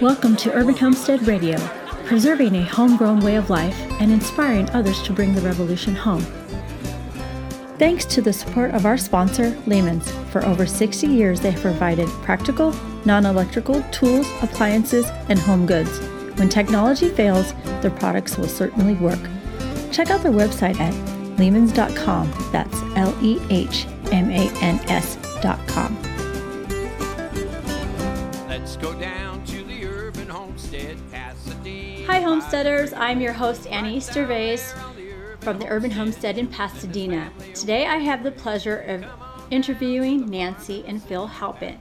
Welcome 0.00 0.36
to 0.36 0.52
Urban 0.52 0.76
Homestead 0.76 1.26
Radio, 1.26 1.58
preserving 2.04 2.54
a 2.54 2.62
homegrown 2.62 3.18
way 3.18 3.34
of 3.34 3.50
life 3.50 3.76
and 4.00 4.12
inspiring 4.12 4.70
others 4.70 5.02
to 5.02 5.12
bring 5.12 5.34
the 5.34 5.40
revolution 5.40 5.92
home. 5.92 6.20
Thanks 7.78 8.04
to 8.04 8.22
the 8.22 8.32
support 8.32 8.70
of 8.76 8.86
our 8.86 8.96
sponsor, 8.96 9.58
Lehman's. 9.66 10.08
For 10.30 10.44
over 10.46 10.66
60 10.66 11.08
years, 11.08 11.40
they 11.40 11.50
have 11.50 11.60
provided 11.60 12.06
practical, 12.22 12.72
non 13.04 13.26
electrical 13.26 13.82
tools, 13.90 14.30
appliances, 14.40 15.06
and 15.28 15.36
home 15.36 15.66
goods. 15.66 15.98
When 16.38 16.48
technology 16.48 17.08
fails, 17.08 17.52
their 17.82 17.90
products 17.90 18.38
will 18.38 18.46
certainly 18.46 18.94
work. 18.94 19.18
Check 19.90 20.10
out 20.10 20.22
their 20.22 20.30
website 20.30 20.78
at 20.78 20.94
lehmans.com. 21.38 22.52
That's 22.52 22.80
L 22.94 23.18
E 23.20 23.40
H 23.50 23.86
M 24.12 24.30
A 24.30 24.48
N 24.62 24.78
S.com. 24.88 26.17
Hi, 32.08 32.20
homesteaders. 32.20 32.94
I'm 32.94 33.20
your 33.20 33.34
host, 33.34 33.66
Anais 33.66 34.00
Dervaes 34.00 34.72
from 35.40 35.58
the 35.58 35.68
Urban 35.68 35.90
Homestead 35.90 36.38
in 36.38 36.46
Pasadena. 36.46 37.30
Today, 37.52 37.84
I 37.84 37.96
have 37.96 38.22
the 38.22 38.30
pleasure 38.30 38.78
of 38.78 39.04
interviewing 39.50 40.24
Nancy 40.24 40.82
and 40.86 41.02
Phil 41.02 41.26
Halpin. 41.26 41.78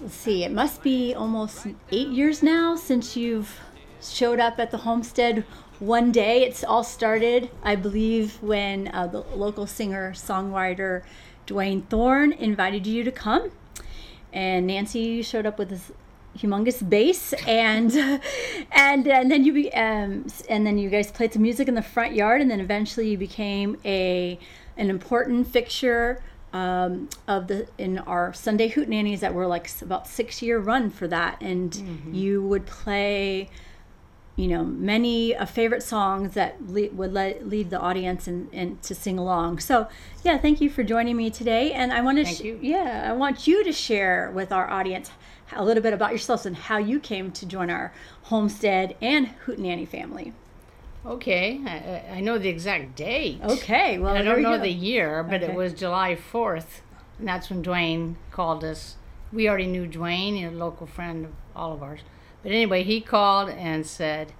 Let's 0.00 0.14
see, 0.14 0.44
it 0.44 0.52
must 0.52 0.84
be 0.84 1.14
almost 1.14 1.66
eight 1.90 2.10
years 2.10 2.44
now 2.44 2.76
since 2.76 3.16
you've 3.16 3.58
showed 4.00 4.38
up 4.38 4.60
at 4.60 4.70
the 4.70 4.78
homestead 4.78 5.44
one 5.80 6.12
day. 6.12 6.44
It's 6.44 6.62
all 6.62 6.84
started, 6.84 7.50
I 7.64 7.74
believe, 7.74 8.40
when 8.40 8.86
uh, 8.94 9.08
the 9.08 9.22
local 9.34 9.66
singer 9.66 10.12
songwriter 10.12 11.02
Dwayne 11.48 11.84
Thorne 11.88 12.30
invited 12.30 12.86
you 12.86 13.02
to 13.02 13.10
come. 13.10 13.50
And 14.32 14.68
Nancy 14.68 15.22
showed 15.22 15.44
up 15.44 15.58
with 15.58 15.90
humongous 16.38 16.88
bass 16.88 17.32
and 17.46 17.92
and 18.72 19.06
and 19.06 19.30
then 19.30 19.44
you 19.44 19.52
be, 19.52 19.72
um, 19.74 20.26
and 20.48 20.66
then 20.66 20.78
you 20.78 20.90
guys 20.90 21.10
played 21.10 21.32
some 21.32 21.42
music 21.42 21.68
in 21.68 21.74
the 21.74 21.82
front 21.82 22.14
yard 22.14 22.40
and 22.40 22.50
then 22.50 22.60
eventually 22.60 23.10
you 23.10 23.18
became 23.18 23.76
a 23.84 24.38
an 24.76 24.90
important 24.90 25.46
fixture 25.46 26.22
um, 26.54 27.08
of 27.26 27.48
the 27.48 27.66
in 27.78 27.98
our 27.98 28.32
Sunday 28.32 28.68
hoot 28.68 28.88
nannies 28.88 29.20
that 29.20 29.34
were 29.34 29.46
like 29.46 29.68
about 29.82 30.06
six 30.06 30.40
year 30.40 30.58
run 30.58 30.88
for 30.88 31.08
that. 31.08 31.36
And 31.42 31.72
mm-hmm. 31.72 32.14
you 32.14 32.42
would 32.42 32.64
play 32.64 33.50
you 34.36 34.48
know 34.48 34.64
many 34.64 35.34
uh, 35.34 35.46
favorite 35.46 35.82
songs 35.82 36.34
that 36.34 36.56
le- 36.66 36.90
would 36.90 37.12
let, 37.12 37.48
lead 37.48 37.70
the 37.70 37.78
audience 37.78 38.26
and, 38.26 38.48
and 38.52 38.80
to 38.82 38.94
sing 38.94 39.18
along. 39.18 39.58
So 39.58 39.88
yeah 40.22 40.38
thank 40.38 40.60
you 40.60 40.70
for 40.70 40.84
joining 40.84 41.16
me 41.16 41.28
today. 41.28 41.72
And 41.72 41.92
i 41.92 42.00
want 42.00 42.18
to 42.18 42.24
sh- 42.24 42.56
yeah 42.60 43.08
i 43.10 43.12
want 43.12 43.46
you 43.46 43.64
to 43.64 43.72
share 43.72 44.30
with 44.32 44.52
our 44.52 44.70
audience 44.70 45.10
a 45.52 45.64
little 45.64 45.82
bit 45.82 45.92
about 45.92 46.10
yourselves 46.10 46.46
and 46.46 46.56
how 46.56 46.78
you 46.78 46.98
came 46.98 47.30
to 47.32 47.46
join 47.46 47.70
our 47.70 47.92
homestead 48.24 48.96
and 49.00 49.28
hootenanny 49.46 49.86
family. 49.86 50.32
Okay, 51.06 51.60
I, 51.66 52.16
I 52.16 52.20
know 52.20 52.38
the 52.38 52.48
exact 52.48 52.96
date. 52.96 53.40
Okay, 53.42 53.98
well, 53.98 54.14
I 54.14 54.22
don't 54.22 54.40
know 54.40 54.56
go. 54.56 54.62
the 54.62 54.70
year, 54.70 55.22
but 55.22 55.42
okay. 55.42 55.52
it 55.52 55.54
was 55.54 55.74
July 55.74 56.16
4th, 56.16 56.80
and 57.18 57.28
that's 57.28 57.50
when 57.50 57.62
Dwayne 57.62 58.14
called 58.30 58.64
us. 58.64 58.96
We 59.30 59.48
already 59.48 59.66
knew 59.66 59.86
Dwayne, 59.86 60.46
a 60.46 60.50
local 60.50 60.86
friend 60.86 61.26
of 61.26 61.32
all 61.54 61.72
of 61.72 61.82
ours. 61.82 62.00
But 62.42 62.52
anyway, 62.52 62.84
he 62.84 63.00
called 63.00 63.50
and 63.50 63.86
said, 63.86 64.32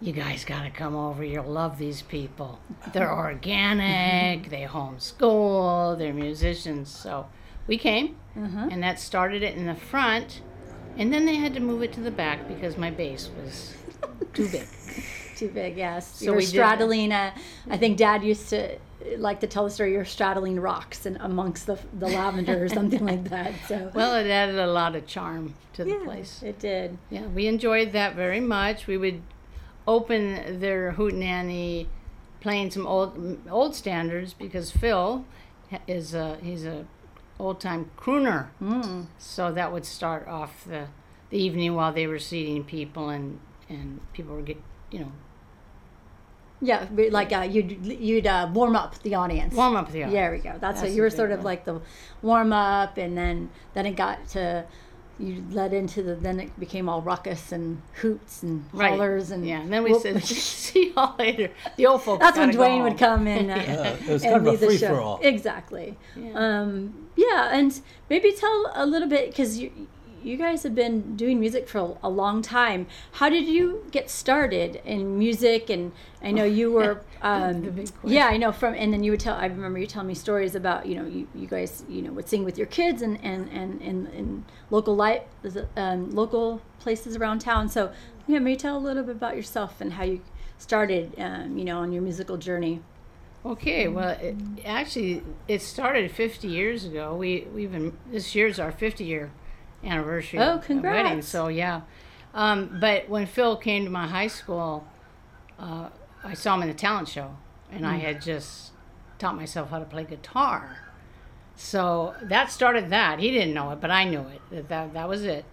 you 0.00 0.12
guys 0.12 0.44
got 0.44 0.64
to 0.64 0.70
come 0.70 0.94
over. 0.94 1.24
You'll 1.24 1.44
love 1.44 1.78
these 1.78 2.02
people. 2.02 2.58
They're 2.92 3.12
organic, 3.16 4.50
they 4.50 4.64
homeschool, 4.64 5.98
they're 5.98 6.12
musicians. 6.12 6.90
So 6.90 7.26
we 7.66 7.78
came, 7.78 8.16
uh-huh. 8.36 8.68
and 8.70 8.82
that 8.82 8.98
started 8.98 9.42
it 9.42 9.56
in 9.56 9.66
the 9.66 9.74
front, 9.74 10.40
and 10.96 11.12
then 11.12 11.26
they 11.26 11.36
had 11.36 11.54
to 11.54 11.60
move 11.60 11.82
it 11.82 11.92
to 11.94 12.00
the 12.00 12.10
back 12.10 12.46
because 12.48 12.76
my 12.76 12.90
bass 12.90 13.30
was 13.42 13.74
too 14.32 14.48
big. 14.48 14.66
too 15.36 15.48
big, 15.48 15.76
yes. 15.76 16.18
So 16.18 16.26
you 16.26 16.32
were 16.32 16.42
straddling. 16.42 17.12
A, 17.12 17.34
I 17.68 17.76
think 17.76 17.98
Dad 17.98 18.22
used 18.22 18.48
to 18.50 18.78
like 19.16 19.40
to 19.40 19.46
tell 19.46 19.64
the 19.64 19.70
story. 19.70 19.92
You're 19.92 20.04
straddling 20.04 20.60
rocks 20.60 21.06
and 21.06 21.16
amongst 21.20 21.66
the 21.66 21.78
the 21.98 22.08
lavender 22.08 22.64
or 22.64 22.68
something 22.68 23.04
like 23.04 23.24
that. 23.30 23.52
So 23.68 23.90
well, 23.94 24.14
it 24.14 24.28
added 24.28 24.58
a 24.58 24.66
lot 24.66 24.94
of 24.94 25.06
charm 25.06 25.54
to 25.74 25.84
the 25.84 25.90
yeah, 25.90 26.04
place. 26.04 26.42
It 26.42 26.58
did. 26.58 26.98
Yeah, 27.10 27.26
we 27.26 27.46
enjoyed 27.46 27.92
that 27.92 28.14
very 28.14 28.40
much. 28.40 28.86
We 28.86 28.98
would 28.98 29.22
open 29.86 30.60
their 30.60 30.92
hootenanny 30.92 31.86
playing 32.40 32.70
some 32.70 32.86
old 32.86 33.38
old 33.50 33.74
standards 33.74 34.34
because 34.34 34.70
Phil 34.70 35.24
is 35.86 36.14
a 36.14 36.36
he's 36.42 36.64
a 36.64 36.86
old 37.44 37.60
time 37.60 37.90
crooner. 37.96 38.48
Mm. 38.62 39.06
So 39.18 39.52
that 39.52 39.72
would 39.72 39.84
start 39.84 40.26
off 40.28 40.64
the, 40.64 40.88
the 41.30 41.38
evening 41.38 41.74
while 41.74 41.92
they 41.92 42.06
were 42.06 42.18
seating 42.18 42.64
people 42.64 43.08
and, 43.08 43.40
and 43.68 44.00
people 44.12 44.34
were 44.34 44.42
get 44.42 44.60
you 44.90 45.00
know. 45.00 45.12
Yeah, 46.60 46.86
like 47.10 47.32
uh, 47.32 47.40
you'd 47.40 47.84
you'd 47.84 48.26
uh, 48.26 48.48
warm 48.52 48.74
up 48.74 49.02
the 49.02 49.16
audience. 49.16 49.54
Warm 49.54 49.76
up 49.76 49.90
the 49.90 50.04
audience. 50.04 50.12
There 50.12 50.30
we 50.30 50.38
go. 50.38 50.54
That's, 50.58 50.80
That's 50.80 50.94
you 50.94 51.02
were 51.02 51.10
sort 51.10 51.30
of 51.30 51.38
one. 51.38 51.44
like 51.44 51.64
the 51.64 51.80
warm 52.22 52.52
up, 52.52 52.96
and 52.96 53.18
then 53.18 53.50
then 53.74 53.84
it 53.86 53.96
got 53.96 54.26
to 54.28 54.64
you 55.18 55.44
led 55.50 55.72
into 55.72 56.02
the 56.02 56.14
then 56.16 56.40
it 56.40 56.58
became 56.58 56.88
all 56.88 57.00
ruckus 57.00 57.52
and 57.52 57.80
hoots 57.94 58.42
and 58.42 58.64
right. 58.72 58.90
hollers 58.90 59.30
and 59.30 59.46
yeah 59.46 59.60
and 59.60 59.72
then 59.72 59.84
we 59.84 59.92
whoop. 59.92 60.02
said 60.02 60.22
see 60.24 60.92
y'all 60.96 61.14
later 61.18 61.50
the 61.76 61.86
old 61.86 62.02
folks 62.02 62.20
that's 62.20 62.36
when 62.36 62.50
dwayne 62.50 62.82
would 62.82 62.98
come 62.98 63.28
in 63.28 63.48
uh, 63.50 63.54
yeah, 63.54 63.88
it 63.90 64.08
was 64.08 64.22
kind 64.22 64.46
of 64.46 64.46
a 64.46 64.58
free 64.58 64.76
for 64.76 65.00
all 65.00 65.20
exactly 65.22 65.96
yeah. 66.16 66.32
Um, 66.32 67.03
yeah 67.16 67.50
and 67.52 67.80
maybe 68.10 68.32
tell 68.32 68.72
a 68.74 68.86
little 68.86 69.08
bit 69.08 69.30
because 69.30 69.58
you 69.58 69.88
you 70.24 70.36
guys 70.36 70.62
have 70.62 70.74
been 70.74 71.16
doing 71.16 71.38
music 71.38 71.68
for 71.68 71.98
a 72.02 72.08
long 72.08 72.40
time. 72.40 72.86
How 73.12 73.28
did 73.28 73.46
you 73.46 73.84
get 73.90 74.08
started 74.10 74.80
in 74.84 75.18
music? 75.18 75.68
And 75.68 75.92
I 76.22 76.30
know 76.30 76.44
you 76.44 76.72
were, 76.72 77.02
um, 77.22 77.84
yeah, 78.02 78.26
I 78.26 78.38
know 78.38 78.50
from, 78.50 78.74
and 78.74 78.92
then 78.92 79.04
you 79.04 79.12
would 79.12 79.20
tell, 79.20 79.36
I 79.36 79.46
remember 79.46 79.78
you 79.78 79.86
telling 79.86 80.08
me 80.08 80.14
stories 80.14 80.54
about, 80.54 80.86
you 80.86 80.96
know, 80.96 81.06
you, 81.06 81.28
you 81.34 81.46
guys, 81.46 81.84
you 81.88 82.02
know, 82.02 82.12
would 82.12 82.28
sing 82.28 82.44
with 82.44 82.56
your 82.56 82.66
kids 82.66 83.02
and, 83.02 83.22
and, 83.22 83.50
and, 83.50 83.80
and, 83.82 84.08
and 84.08 84.44
local 84.70 84.96
light, 84.96 85.26
um, 85.76 86.10
local 86.10 86.62
places 86.78 87.16
around 87.16 87.40
town. 87.40 87.68
So, 87.68 87.92
yeah, 88.26 88.38
maybe 88.38 88.56
tell 88.56 88.76
a 88.76 88.80
little 88.80 89.02
bit 89.02 89.16
about 89.16 89.36
yourself 89.36 89.80
and 89.80 89.92
how 89.92 90.04
you 90.04 90.22
started, 90.56 91.14
um, 91.18 91.58
you 91.58 91.64
know, 91.64 91.80
on 91.80 91.92
your 91.92 92.02
musical 92.02 92.38
journey. 92.38 92.80
Okay, 93.44 93.88
well, 93.88 94.10
it, 94.20 94.36
actually, 94.64 95.22
it 95.48 95.60
started 95.60 96.10
50 96.10 96.48
years 96.48 96.84
ago. 96.86 97.14
We 97.14 97.46
we've 97.52 97.70
been 97.70 97.96
this 98.10 98.34
year's 98.34 98.58
our 98.58 98.72
50 98.72 99.04
year 99.04 99.30
anniversary 99.84 100.38
oh, 100.40 100.58
congrats. 100.58 101.04
wedding. 101.04 101.22
So 101.22 101.48
yeah, 101.48 101.82
um, 102.32 102.78
but 102.80 103.08
when 103.08 103.26
Phil 103.26 103.56
came 103.56 103.84
to 103.84 103.90
my 103.90 104.06
high 104.06 104.28
school, 104.28 104.86
uh, 105.58 105.90
I 106.22 106.32
saw 106.32 106.54
him 106.54 106.62
in 106.62 106.68
the 106.68 106.74
talent 106.74 107.08
show, 107.08 107.36
and 107.70 107.84
mm. 107.84 107.88
I 107.88 107.96
had 107.96 108.22
just 108.22 108.72
taught 109.18 109.36
myself 109.36 109.68
how 109.68 109.78
to 109.78 109.84
play 109.84 110.04
guitar. 110.04 110.78
So 111.54 112.14
that 112.22 112.50
started 112.50 112.90
that. 112.90 113.20
He 113.20 113.30
didn't 113.30 113.52
know 113.52 113.70
it, 113.70 113.80
but 113.80 113.90
I 113.90 114.04
knew 114.04 114.20
it. 114.20 114.40
That 114.50 114.68
that, 114.70 114.94
that 114.94 115.08
was 115.08 115.22
it. 115.22 115.44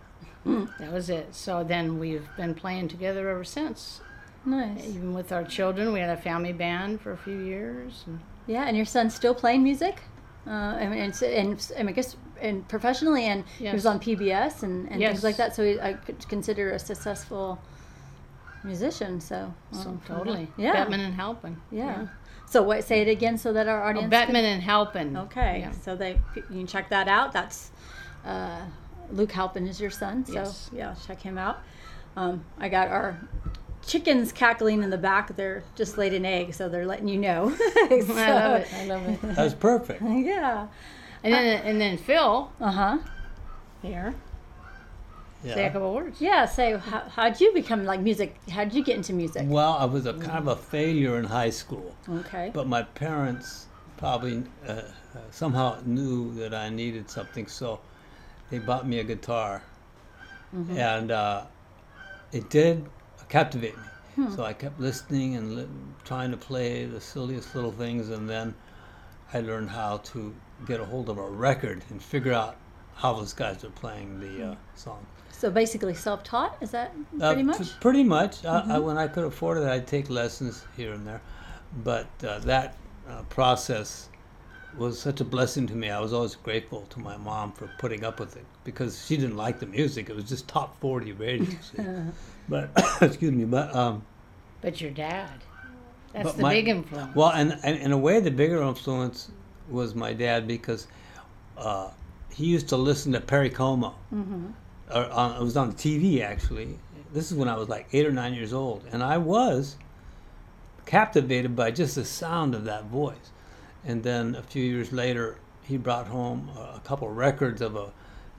Mm. 0.46 0.76
That 0.80 0.94
was 0.94 1.10
it. 1.10 1.36
So 1.36 1.64
then 1.64 2.00
we've 2.00 2.28
been 2.38 2.56
playing 2.56 2.88
together 2.88 3.30
ever 3.30 3.44
since. 3.44 4.00
Nice. 4.46 4.86
Even 4.88 5.14
with 5.14 5.32
our 5.32 5.44
children, 5.44 5.94
we 5.94 6.00
had 6.00 6.10
a 6.10 6.22
family 6.22 6.54
band 6.54 7.02
for 7.02 7.12
a 7.12 7.18
few 7.18 7.40
years. 7.40 8.04
And 8.08 8.20
yeah, 8.48 8.64
and 8.64 8.76
your 8.76 8.86
son's 8.86 9.14
still 9.14 9.36
playing 9.36 9.64
music? 9.64 10.00
Uh, 10.48 10.50
and, 10.50 10.94
and, 10.94 11.22
and, 11.22 11.72
and 11.78 11.90
I 11.90 11.92
guess 11.92 12.16
and 12.42 12.68
professionally, 12.68 13.26
and 13.26 13.44
yes. 13.60 13.72
he 13.72 13.76
was 13.76 13.86
on 13.86 14.00
PBS 14.00 14.64
and, 14.64 14.90
and 14.90 15.00
yes. 15.00 15.12
things 15.12 15.24
like 15.24 15.38
that. 15.38 15.56
So 15.56 15.64
he, 15.64 15.80
I 15.80 15.94
could 15.94 16.28
consider 16.28 16.72
a 16.72 16.80
successful 16.80 17.62
musician. 18.64 19.22
So, 19.22 19.54
so 19.72 20.00
totally, 20.08 20.48
yeah, 20.58 20.84
Bettman 20.86 21.00
and 21.00 21.14
Halpin. 21.14 21.62
Yeah. 21.72 21.86
yeah. 21.86 22.08
So 22.48 22.64
what? 22.64 22.84
Say 22.84 23.02
it 23.02 23.08
again 23.08 23.38
so 23.38 23.54
that 23.54 23.68
our 23.68 23.84
oh, 23.84 23.90
audience. 23.90 24.12
Oh, 24.12 24.16
Bettman 24.18 24.34
can... 24.34 24.46
and 24.46 24.64
Halpin. 24.64 25.18
Okay, 25.18 25.60
yeah. 25.60 25.72
so 25.72 25.96
they 25.96 26.20
you 26.36 26.44
can 26.50 26.68
check 26.68 26.90
that 26.90 27.08
out. 27.08 27.32
That's 27.32 27.72
uh, 28.26 28.62
Luke 29.12 29.32
Halpin 29.32 29.68
is 29.68 29.80
your 29.80 29.92
son. 29.92 30.26
So 30.26 30.34
yes. 30.34 30.70
yeah, 30.74 30.96
check 31.06 31.22
him 31.22 31.38
out. 31.38 31.62
Um, 32.18 32.44
I 32.58 32.68
got 32.68 32.90
our 32.90 33.20
chickens 33.86 34.32
cackling 34.32 34.84
in 34.84 34.90
the 34.90 34.98
back. 34.98 35.36
They're 35.36 35.64
just 35.76 35.98
laid 35.98 36.14
an 36.14 36.26
egg, 36.26 36.54
so 36.54 36.70
they're 36.70 36.86
letting 36.86 37.08
you 37.08 37.18
know. 37.18 37.56
so, 37.56 37.66
I 38.16 38.32
love 38.32 38.62
it. 38.62 38.68
I 38.74 38.86
love 38.86 39.08
it. 39.08 39.22
That's 39.22 39.54
perfect. 39.54 40.02
Yeah. 40.12 40.68
And 41.24 41.34
then 41.34 41.60
uh, 41.60 41.70
and 41.70 41.82
then 41.82 41.98
Phil. 41.98 42.52
Uh 42.60 42.72
huh. 42.72 42.98
Here. 43.82 44.16
Yeah. 45.44 45.54
Say 45.56 45.66
a 45.66 45.72
couple 45.72 45.94
words. 45.94 46.20
Yeah. 46.20 46.46
Say 46.46 46.78
how 46.78 47.04
how'd 47.16 47.40
you 47.40 47.54
become 47.54 47.86
like 47.86 48.00
music? 48.00 48.36
How'd 48.50 48.74
you 48.74 48.84
get 48.84 48.98
into 48.98 49.14
music? 49.14 49.44
Well, 49.46 49.74
I 49.74 49.86
was 49.86 50.06
a 50.08 50.14
kind 50.14 50.40
of 50.40 50.48
a 50.48 50.56
failure 50.56 51.20
in 51.20 51.26
high 51.26 51.52
school. 51.52 51.96
Okay. 52.10 52.52
But 52.54 52.68
my 52.68 52.84
parents 52.84 53.68
probably 53.98 54.44
uh, 54.68 54.72
uh, 54.72 54.82
somehow 55.30 55.78
knew 55.86 56.34
that 56.36 56.56
I 56.56 56.70
needed 56.70 57.10
something, 57.10 57.46
so 57.46 57.80
they 58.50 58.58
bought 58.58 58.88
me 58.88 59.00
a 59.00 59.04
guitar, 59.04 59.62
mm-hmm. 60.56 60.78
and 60.78 61.12
uh, 61.12 61.44
it 62.32 62.50
did 62.50 62.84
captivate 63.32 63.78
me. 63.78 63.84
Hmm. 64.16 64.36
So 64.36 64.44
I 64.44 64.54
kept 64.54 64.80
listening 64.80 65.36
and 65.38 65.56
li- 65.56 65.68
trying 66.04 66.32
to 66.32 66.38
play 66.38 66.86
the 66.86 67.00
silliest 67.00 67.56
little 67.56 67.72
things, 67.72 68.10
and 68.10 68.30
then 68.30 68.54
I 69.34 69.40
learned 69.40 69.70
how 69.70 69.98
to 70.12 70.36
get 70.68 70.80
a 70.82 70.86
hold 70.86 71.10
of 71.10 71.18
a 71.18 71.30
record 71.30 71.84
and 71.90 72.04
figure 72.04 72.34
out 72.34 72.58
how 72.96 73.14
those 73.14 73.34
guys 73.34 73.64
are 73.64 73.70
playing 73.70 74.20
the 74.20 74.52
uh, 74.52 74.56
song. 74.76 75.06
So 75.32 75.50
basically, 75.50 75.96
self-taught 75.96 76.58
is 76.62 76.72
that 76.72 76.92
Uh, 77.20 77.30
pretty 77.30 77.42
p- 77.42 77.48
much? 77.48 77.58
Mm-hmm. 77.58 77.80
pretty 77.80 78.04
much. 78.04 78.46
I, 78.46 78.76
I, 78.76 78.80
when 78.80 78.98
I 78.98 79.08
could 79.08 79.24
afford 79.24 79.58
it, 79.60 79.64
I'd 79.64 79.88
take 79.88 80.10
lessons 80.10 80.64
here 80.78 80.94
and 80.94 81.08
there. 81.08 81.22
But 81.84 82.08
uh, 82.24 82.40
that 82.40 82.76
uh, 83.10 83.24
process 83.30 84.10
was 84.78 85.00
such 85.00 85.22
a 85.22 85.26
blessing 85.26 85.68
to 85.68 85.76
me. 85.76 85.90
I 85.90 86.00
was 86.00 86.14
always 86.14 86.36
grateful 86.36 86.82
to 86.92 87.00
my 87.00 87.18
mom 87.18 87.52
for 87.52 87.70
putting 87.78 88.04
up 88.04 88.20
with 88.20 88.36
it 88.38 88.46
because 88.64 89.06
she 89.06 89.18
didn't 89.18 89.38
like 89.38 89.60
the 89.60 89.66
music. 89.66 90.10
It 90.10 90.16
was 90.16 90.26
just 90.26 90.48
top 90.48 90.80
40 90.80 91.12
radio. 91.14 91.48
but, 92.50 92.70
excuse 93.02 93.32
me, 93.32 93.46
but, 93.46 93.76
um, 93.76 94.04
But 94.62 94.80
your 94.82 94.92
dad. 94.92 95.30
That's 96.14 96.34
the 96.34 96.42
my- 96.42 96.54
big 96.54 96.68
influence. 96.68 97.16
well, 97.16 97.32
and, 97.32 97.58
and 97.64 97.78
in 97.78 97.92
a 97.92 97.98
way, 97.98 98.20
the 98.20 98.32
bigger 98.32 98.62
influence 98.62 99.32
was 99.70 99.96
my 99.96 100.14
dad 100.14 100.48
because 100.48 100.88
uh, 101.58 101.90
he 102.34 102.46
used 102.46 102.68
to 102.70 102.78
listen 102.78 103.12
to 103.14 103.22
Perry 103.22 103.50
Como. 103.50 103.96
Or 104.94 105.06
on, 105.10 105.42
it 105.42 105.44
was 105.44 105.56
on 105.56 105.70
the 105.70 105.76
TV 105.76 106.22
actually. 106.22 106.78
This 107.14 107.32
is 107.32 107.38
when 107.38 107.48
I 107.48 107.56
was 107.56 107.70
like 107.70 107.88
eight 107.94 108.06
or 108.06 108.12
nine 108.12 108.34
years 108.34 108.52
old, 108.54 108.84
and 108.92 109.02
I 109.04 109.18
was 109.18 109.76
captivated 110.86 111.56
by 111.56 111.72
just 111.72 111.96
the 111.96 112.04
sound 112.06 112.56
of 112.56 112.66
that 112.66 112.86
voice. 112.86 113.32
And 113.86 114.04
then 114.04 114.36
a 114.36 114.44
few 114.44 114.64
years 114.64 114.92
later, 114.92 115.38
he 115.64 115.78
brought 115.78 116.08
home 116.08 116.50
a, 116.56 116.76
a 116.78 116.82
couple 116.84 117.10
records 117.10 117.62
of 117.62 117.76
a, 117.76 117.92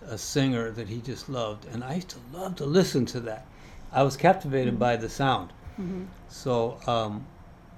a 0.06 0.16
singer 0.18 0.70
that 0.72 0.88
he 0.88 0.98
just 1.00 1.28
loved, 1.28 1.66
and 1.72 1.82
I 1.84 1.94
used 1.96 2.10
to 2.10 2.18
love 2.32 2.56
to 2.56 2.64
listen 2.64 3.06
to 3.06 3.20
that. 3.20 3.46
I 3.92 4.02
was 4.02 4.16
captivated 4.16 4.78
by 4.78 4.96
the 4.96 5.08
sound. 5.08 5.52
So 6.28 6.78
um, 6.86 7.26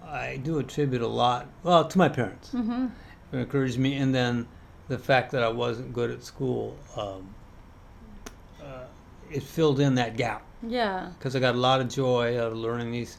I 0.06 0.36
do 0.42 0.58
attribute 0.58 1.00
a 1.02 1.06
lot, 1.06 1.46
well, 1.62 1.86
to 1.88 1.98
my 1.98 2.08
parents. 2.08 2.50
Mm-hmm. 2.50 2.86
It 3.32 3.36
encouraged 3.38 3.78
me, 3.78 3.94
and 3.96 4.14
then 4.14 4.46
the 4.88 4.98
fact 4.98 5.30
that 5.32 5.42
I 5.42 5.48
wasn't 5.48 5.92
good 5.94 6.10
at 6.10 6.22
school, 6.22 6.76
um, 6.96 7.34
uh, 8.62 8.84
it 9.30 9.42
filled 9.42 9.80
in 9.80 9.94
that 9.94 10.16
gap 10.16 10.42
Yeah. 10.62 11.10
because 11.18 11.34
I 11.34 11.40
got 11.40 11.54
a 11.54 11.58
lot 11.58 11.80
of 11.80 11.88
joy 11.88 12.38
out 12.38 12.52
of 12.52 12.58
learning 12.58 12.92
these 12.92 13.18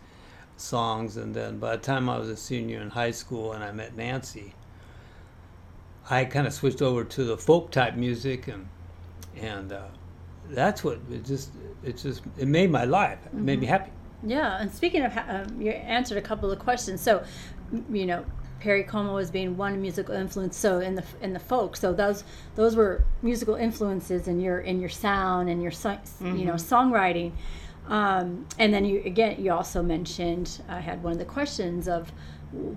songs. 0.58 1.18
And 1.18 1.34
then 1.34 1.60
by 1.60 1.76
the 1.76 1.82
time 1.82 2.10
I 2.10 2.18
was 2.18 2.30
a 2.30 2.38
senior 2.38 2.82
in 2.82 2.90
high 2.90 3.12
school 3.12 3.54
and 3.54 3.64
I 3.64 3.72
met 3.72 3.96
Nancy, 3.96 4.54
I 6.10 6.26
kind 6.26 6.46
of 6.46 6.54
switched 6.54 6.82
over 6.82 7.04
to 7.04 7.24
the 7.24 7.38
folk 7.38 7.72
type 7.72 7.96
music, 7.96 8.48
and 8.48 8.68
and 9.36 9.72
uh, 9.72 9.88
that's 10.50 10.84
what 10.84 11.00
it 11.12 11.26
just 11.26 11.52
it 11.84 11.98
just 11.98 12.22
it 12.38 12.48
made 12.48 12.72
my 12.72 12.86
life. 12.86 13.20
It 13.26 13.34
made 13.34 13.60
me 13.60 13.66
happy. 13.66 13.92
Yeah, 14.24 14.60
and 14.60 14.72
speaking 14.72 15.04
of, 15.04 15.14
ha- 15.14 15.26
um, 15.28 15.62
you 15.62 15.72
answered 15.72 16.18
a 16.18 16.22
couple 16.22 16.52
of 16.52 16.60
questions. 16.60 17.02
So, 17.02 17.24
you 17.92 18.06
know, 18.06 18.26
Perry 18.60 18.84
Como 18.84 19.18
as 19.18 19.30
being 19.30 19.58
one 19.58 19.82
musical 19.82 20.16
influence. 20.16 20.58
So 20.58 20.80
in 20.80 20.96
the 20.96 21.04
in 21.22 21.34
the 21.34 21.40
folk, 21.40 21.76
so 21.76 21.94
those 21.94 22.24
those 22.56 22.76
were 22.76 23.04
musical 23.22 23.56
influences 23.56 24.28
in 24.28 24.40
your 24.40 24.60
in 24.60 24.80
your 24.80 24.90
sound 24.90 25.50
and 25.50 25.62
your 25.62 25.72
so, 25.72 25.98
you 26.22 26.46
know 26.46 26.54
songwriting. 26.54 27.32
Um, 27.88 28.48
and 28.58 28.74
then 28.74 28.86
you 28.86 29.02
again, 29.06 29.36
you 29.40 29.52
also 29.52 29.84
mentioned 29.84 30.62
I 30.68 30.80
had 30.80 31.04
one 31.04 31.14
of 31.14 31.20
the 31.20 31.26
questions 31.26 31.88
of, 31.88 32.12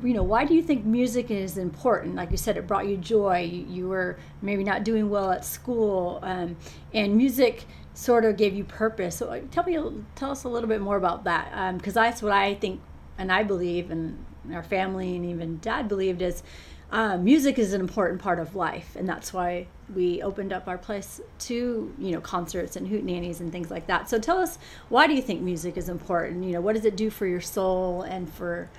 you 0.02 0.12
know, 0.12 0.22
why 0.22 0.44
do 0.44 0.54
you 0.54 0.62
think 0.62 0.84
music 0.84 1.30
is 1.30 1.56
important? 1.56 2.14
Like 2.14 2.30
you 2.30 2.36
said, 2.36 2.56
it 2.56 2.66
brought 2.66 2.86
you 2.86 2.96
joy. 2.96 3.64
You, 3.68 3.88
were 3.88 4.18
maybe 4.42 4.64
not 4.64 4.84
doing 4.84 5.08
well 5.08 5.30
at 5.30 5.44
school, 5.44 6.18
um, 6.22 6.56
and 6.92 7.16
music 7.16 7.64
sort 7.94 8.24
of 8.24 8.36
gave 8.36 8.54
you 8.54 8.64
purpose. 8.64 9.16
So 9.16 9.40
tell 9.50 9.64
me, 9.64 9.78
tell 10.14 10.30
us 10.30 10.44
a 10.44 10.48
little 10.48 10.68
bit 10.68 10.80
more 10.80 10.96
about 10.96 11.24
that, 11.24 11.76
because 11.78 11.94
that's 11.94 12.22
what 12.22 12.32
I 12.32 12.54
think, 12.54 12.80
and 13.16 13.32
I 13.32 13.44
believe, 13.44 13.90
and 13.90 14.24
our 14.52 14.62
family 14.62 15.16
and 15.16 15.24
even 15.24 15.58
Dad 15.60 15.88
believed 15.88 16.22
is. 16.22 16.42
Um, 16.90 17.22
music 17.22 17.58
is 17.58 17.74
an 17.74 17.80
important 17.82 18.20
part 18.22 18.38
of 18.38 18.54
life, 18.54 18.96
and 18.96 19.06
that's 19.06 19.32
why 19.32 19.66
we 19.94 20.22
opened 20.22 20.52
up 20.54 20.68
our 20.68 20.78
place 20.78 21.20
to 21.40 21.94
you 21.98 22.10
know 22.12 22.20
concerts 22.20 22.76
and 22.76 22.86
hootenannies 22.88 23.40
and 23.40 23.52
things 23.52 23.70
like 23.70 23.86
that. 23.88 24.08
So 24.08 24.18
tell 24.18 24.38
us, 24.38 24.58
why 24.88 25.06
do 25.06 25.12
you 25.14 25.20
think 25.20 25.42
music 25.42 25.76
is 25.76 25.88
important? 25.90 26.44
You 26.44 26.52
know, 26.52 26.60
what 26.62 26.74
does 26.74 26.86
it 26.86 26.96
do 26.96 27.10
for 27.10 27.26
your 27.26 27.42
soul 27.42 28.02
and 28.02 28.32
for, 28.32 28.70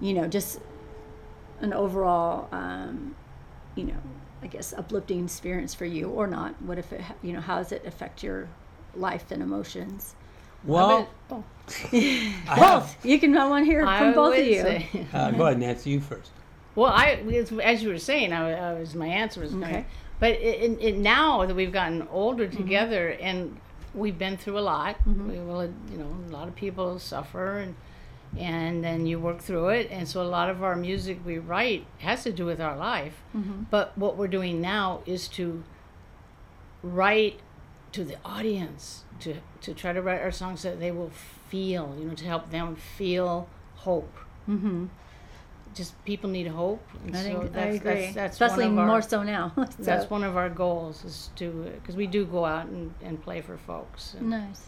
you 0.00 0.14
know, 0.14 0.26
just 0.26 0.60
an 1.60 1.74
overall, 1.74 2.48
um, 2.52 3.14
you 3.74 3.84
know, 3.84 3.98
I 4.42 4.46
guess 4.46 4.72
uplifting 4.72 5.24
experience 5.24 5.74
for 5.74 5.84
you 5.84 6.08
or 6.08 6.26
not? 6.26 6.60
What 6.62 6.78
if 6.78 6.90
it, 6.92 7.02
you 7.22 7.34
know, 7.34 7.40
how 7.40 7.58
does 7.58 7.72
it 7.72 7.84
affect 7.84 8.22
your 8.22 8.48
life 8.94 9.30
and 9.30 9.42
emotions? 9.42 10.14
Well, 10.64 11.08
oh, 11.30 11.44
I 11.92 11.96
have, 12.56 12.96
You 13.04 13.18
can. 13.20 13.36
I 13.36 13.46
want 13.46 13.66
to 13.66 13.70
hear 13.70 13.84
I 13.84 13.98
from 13.98 14.14
both 14.14 14.38
of 14.38 14.44
you. 14.46 14.62
say- 14.62 15.06
uh, 15.12 15.30
go 15.32 15.44
ahead, 15.46 15.58
Nancy, 15.60 15.90
you 15.90 16.00
first. 16.00 16.30
Well, 16.78 16.92
I 16.92 17.06
as, 17.70 17.82
you 17.82 17.88
were 17.88 17.98
saying, 17.98 18.32
I, 18.32 18.42
I 18.70 18.72
was 18.78 18.94
my 18.94 19.08
answer 19.22 19.40
was 19.40 19.52
Okay. 19.54 19.64
okay. 19.64 19.84
But 20.20 20.30
it, 20.32 20.56
it, 20.64 20.72
it, 20.88 20.96
now 20.96 21.44
that 21.46 21.54
we've 21.60 21.72
gotten 21.72 22.06
older 22.10 22.46
Mm-hmm. 22.46 22.56
together 22.56 23.08
and 23.28 23.38
we've 23.94 24.18
been 24.18 24.36
through 24.36 24.58
a 24.58 24.66
lot, 24.74 24.94
we 25.06 25.38
will, 25.48 25.64
you 25.92 25.98
know, 26.02 26.10
a 26.28 26.32
lot 26.38 26.46
of 26.48 26.54
people 26.54 26.98
suffer 26.98 27.58
and 27.58 27.74
and 28.38 28.84
then 28.84 29.06
you 29.06 29.18
work 29.18 29.40
through 29.40 29.68
it. 29.78 29.86
And 29.90 30.06
so 30.06 30.20
a 30.22 30.30
lot 30.38 30.50
of 30.50 30.62
our 30.62 30.76
music 30.76 31.16
we 31.24 31.38
write 31.38 31.82
has 31.98 32.22
to 32.24 32.32
do 32.32 32.44
with 32.44 32.60
our 32.60 32.76
life. 32.76 33.16
Mm-hmm. 33.36 33.62
But 33.70 33.86
what 33.96 34.16
we're 34.18 34.28
doing 34.38 34.60
now 34.60 35.00
is 35.06 35.28
to 35.38 35.62
write 36.82 37.40
to 37.92 38.04
the 38.04 38.16
audience 38.24 39.04
to 39.20 39.36
to 39.62 39.74
try 39.74 39.92
to 39.92 40.02
write 40.02 40.20
our 40.20 40.30
songs 40.32 40.62
that 40.62 40.78
they 40.78 40.90
will 40.98 41.10
feel, 41.50 41.96
you 41.98 42.04
know, 42.06 42.14
to 42.14 42.24
help 42.24 42.50
them 42.50 42.76
feel 42.76 43.48
hope. 43.76 44.14
Just 45.74 46.02
people 46.04 46.30
need 46.30 46.46
hope. 46.46 46.82
and 47.06 47.16
I 47.16 47.22
think 47.22 47.52
so 47.54 47.58
I 47.58 47.62
agree. 47.62 47.78
That's, 47.78 48.14
that's 48.14 48.32
Especially 48.34 48.64
one 48.64 48.72
of 48.72 48.78
our, 48.80 48.86
more 48.86 49.02
so 49.02 49.22
now. 49.22 49.52
So- 49.56 49.64
That's 49.78 50.10
one 50.10 50.24
of 50.24 50.36
our 50.36 50.48
goals 50.48 51.04
is 51.04 51.30
to 51.36 51.70
because 51.80 51.96
we 51.96 52.06
do 52.06 52.24
go 52.24 52.44
out 52.44 52.66
and, 52.66 52.94
and 53.02 53.22
play 53.22 53.40
for 53.40 53.56
folks. 53.56 54.14
And 54.14 54.30
nice. 54.30 54.66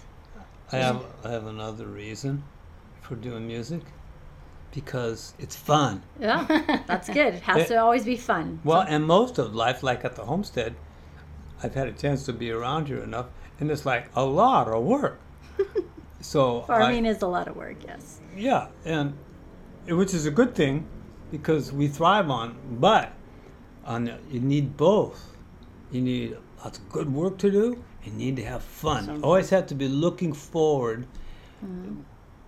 I 0.73 0.76
have 0.76 1.05
I 1.25 1.31
have 1.32 1.47
another 1.47 1.87
reason 1.87 2.44
for 3.00 3.17
doing 3.17 3.47
music 3.47 3.82
because 4.73 5.35
it's 5.38 5.56
fun. 5.56 6.02
Yeah, 6.20 6.82
that's 6.87 7.08
good. 7.08 7.35
It 7.35 7.43
has 7.43 7.69
to 7.69 7.76
always 7.76 8.05
be 8.05 8.17
fun. 8.17 8.61
Well, 8.64 8.85
and 8.87 9.05
most 9.05 9.38
of 9.38 9.55
life, 9.55 9.82
like 9.82 10.05
at 10.05 10.14
the 10.14 10.25
homestead, 10.25 10.76
I've 11.62 11.75
had 11.75 11.88
a 11.88 11.93
chance 11.93 12.25
to 12.26 12.32
be 12.32 12.50
around 12.50 12.87
here 12.87 13.03
enough, 13.03 13.26
and 13.58 13.70
it's 13.70 13.85
like 13.85 14.08
a 14.14 14.25
lot 14.25 14.69
of 14.69 14.85
work. 14.85 15.20
so 16.20 16.62
Farming 16.62 17.06
I, 17.06 17.11
is 17.11 17.23
a 17.23 17.26
lot 17.26 17.49
of 17.49 17.56
work. 17.56 17.76
Yes. 17.85 18.20
yeah, 18.37 18.69
and 18.85 19.17
which 19.88 20.15
is 20.15 20.27
a 20.27 20.31
good 20.31 20.55
thing 20.55 20.87
because 21.31 21.73
we 21.73 21.88
thrive 21.88 22.31
on. 22.31 22.56
But 22.81 23.12
on 23.85 24.05
the, 24.05 24.19
you 24.31 24.41
need 24.41 24.77
both. 24.77 25.35
You 25.91 26.00
need 26.03 26.37
lots 26.62 26.79
of 26.79 26.88
good 26.91 27.12
work 27.12 27.38
to 27.38 27.50
do. 27.50 27.82
and 28.05 28.12
You 28.21 28.27
need 28.27 28.37
to 28.37 28.44
have 28.44 28.62
fun. 28.62 29.06
You 29.17 29.23
always 29.23 29.50
have 29.50 29.67
to 29.69 29.75
be 29.75 29.88
looking 29.88 30.32
forward. 30.32 31.06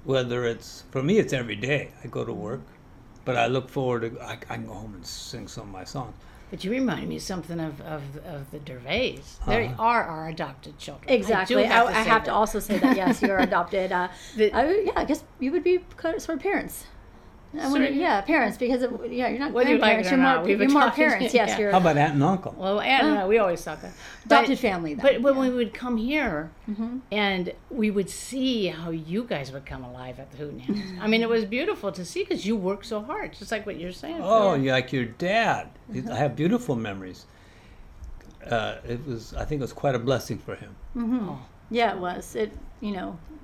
Whether 0.05 0.47
it's 0.47 0.85
for 0.91 1.03
me, 1.03 1.19
it's 1.19 1.33
every 1.33 1.55
day. 1.57 1.93
I 2.03 2.09
go 2.09 2.25
to 2.25 2.33
work, 2.33 2.61
but 3.25 3.37
I 3.37 3.47
look 3.47 3.69
forward 3.69 4.03
to. 4.03 4.21
I, 4.21 4.33
I 4.33 4.37
can 4.37 4.67
go 4.67 4.73
home 4.75 4.95
and 4.95 5.07
sing 5.07 5.47
some 5.47 5.65
of 5.65 5.69
my 5.71 5.85
songs. 5.85 6.15
But 6.51 6.65
you 6.65 6.71
remind 6.71 7.09
me 7.09 7.19
something 7.19 7.61
of, 7.61 7.81
of, 7.83 8.03
of 8.27 8.51
the 8.51 8.59
Dervais. 8.59 9.21
They 9.47 9.67
Uh-huh. 9.69 9.83
are 9.83 10.03
our 10.05 10.29
adopted 10.29 10.77
children. 10.79 11.09
Exactly. 11.09 11.65
I, 11.65 11.69
have 11.69 11.87
I 11.87 11.93
to, 11.93 12.03
say 12.05 12.09
have 12.11 12.25
to 12.25 12.33
also 12.35 12.59
say 12.59 12.79
that 12.79 12.97
yes, 12.97 13.23
you're 13.23 13.39
adopted. 13.51 13.93
Uh, 13.93 14.09
The- 14.37 14.53
I, 14.53 14.71
yeah, 14.87 14.93
I 14.97 15.05
guess 15.05 15.23
you 15.39 15.53
would 15.53 15.65
be 15.65 15.79
kind 15.97 16.17
of 16.17 16.21
sort 16.23 16.37
of 16.39 16.43
parents. 16.43 16.85
I 17.55 17.69
wonder- 17.71 17.87
Sort 17.87 17.97
yeah, 17.99 18.21
parents 18.23 18.57
because 18.57 18.83
of, 18.83 19.13
yeah, 19.13 19.29
you're 19.29 19.39
not 19.39 19.53
Whether 19.53 19.73
you 19.73 19.79
like 19.79 20.05
you're, 20.05 20.17
not, 20.17 20.37
more, 20.39 20.45
we've 20.47 20.59
you're 20.59 20.71
more 20.71 20.83
adopted- 20.83 21.09
parents. 21.09 21.35
Yes, 21.41 21.49
yeah. 21.51 21.59
you're 21.59 21.71
How 21.73 21.79
about 21.79 21.99
aunt 21.99 22.15
and 22.15 22.23
uncle? 22.23 22.55
Well, 22.57 22.81
aunt 22.81 23.05
and 23.07 23.19
Uh, 23.19 23.27
we 23.27 23.37
always 23.39 23.63
talk 23.63 23.83
that. 23.83 23.93
adopted 24.25 24.51
But- 24.51 24.59
family. 24.59 24.95
Then. 24.95 25.03
But 25.05 25.23
when 25.23 25.37
we 25.39 25.51
would 25.51 25.75
come 25.75 25.97
here, 25.99 26.51
and 27.11 27.53
we 27.71 27.91
would 27.91 28.09
see 28.09 28.69
how 28.69 28.91
you 28.91 29.25
guys 29.25 29.53
would 29.53 29.67
come 29.67 29.85
alive 29.85 30.19
at 30.19 30.31
the 30.33 30.39
Hootenannies. 30.39 30.99
I 31.01 31.07
mean, 31.07 31.21
it 31.21 31.29
was 31.29 31.45
beautiful 31.45 31.93
to 31.93 32.05
see 32.05 32.21
because 32.25 32.47
you 32.47 32.57
work 32.57 32.85
so 32.85 33.01
hard, 33.03 33.33
just 33.35 33.51
like 33.53 33.67
what 33.67 33.79
you're 33.79 33.93
saying. 33.93 34.21
Oh, 34.23 34.55
you 34.55 34.71
like 34.73 34.93
your 34.93 35.05
dad. 35.05 35.69
I 36.11 36.15
have 36.17 36.35
beautiful 36.37 36.75
memories. 36.77 37.27
Uh, 38.51 38.77
it 38.89 39.07
was, 39.07 39.35
I 39.35 39.45
think, 39.45 39.61
it 39.61 39.63
was 39.63 39.73
quite 39.73 39.95
a 39.95 39.99
blessing 39.99 40.39
for 40.39 40.55
him. 40.57 40.75
Oh. 40.97 41.39
Yeah, 41.71 41.93
it 41.95 41.99
was. 42.01 42.35
It 42.35 42.53
you 42.81 42.93
know, 42.93 43.19
sm- 43.31 43.35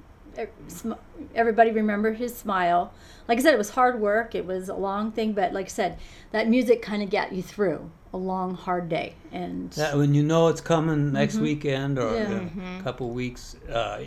everybody 1.34 1.70
remembered 1.70 2.16
his 2.16 2.36
smile. 2.36 2.92
Like 3.26 3.38
I 3.38 3.42
said, 3.42 3.54
it 3.54 3.58
was 3.58 3.70
hard 3.70 4.00
work. 4.00 4.34
It 4.34 4.46
was 4.46 4.68
a 4.68 4.74
long 4.74 5.12
thing, 5.12 5.32
but 5.32 5.52
like 5.52 5.66
I 5.66 5.68
said, 5.68 5.98
that 6.32 6.48
music 6.48 6.82
kind 6.82 7.02
of 7.02 7.10
got 7.10 7.32
you 7.32 7.42
through 7.42 7.90
a 8.12 8.16
long, 8.16 8.54
hard 8.54 8.88
day. 8.88 9.14
And 9.32 9.70
That 9.72 9.96
when 9.96 10.14
you 10.14 10.22
know 10.22 10.48
it's 10.48 10.60
coming 10.62 11.12
next 11.12 11.36
weekend 11.38 11.98
or 11.98 12.14
Yeah. 12.16 12.78
a 12.80 12.82
couple 12.82 13.10
weeks, 13.10 13.56
uh, 13.72 14.04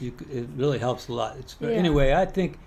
you, 0.00 0.12
it 0.32 0.46
really 0.56 0.78
helps 0.78 1.08
a 1.08 1.12
lot. 1.12 1.36
It's 1.38 1.56
Yeah. 1.60 1.68
anyway. 1.68 2.14
I 2.14 2.24
think 2.24 2.58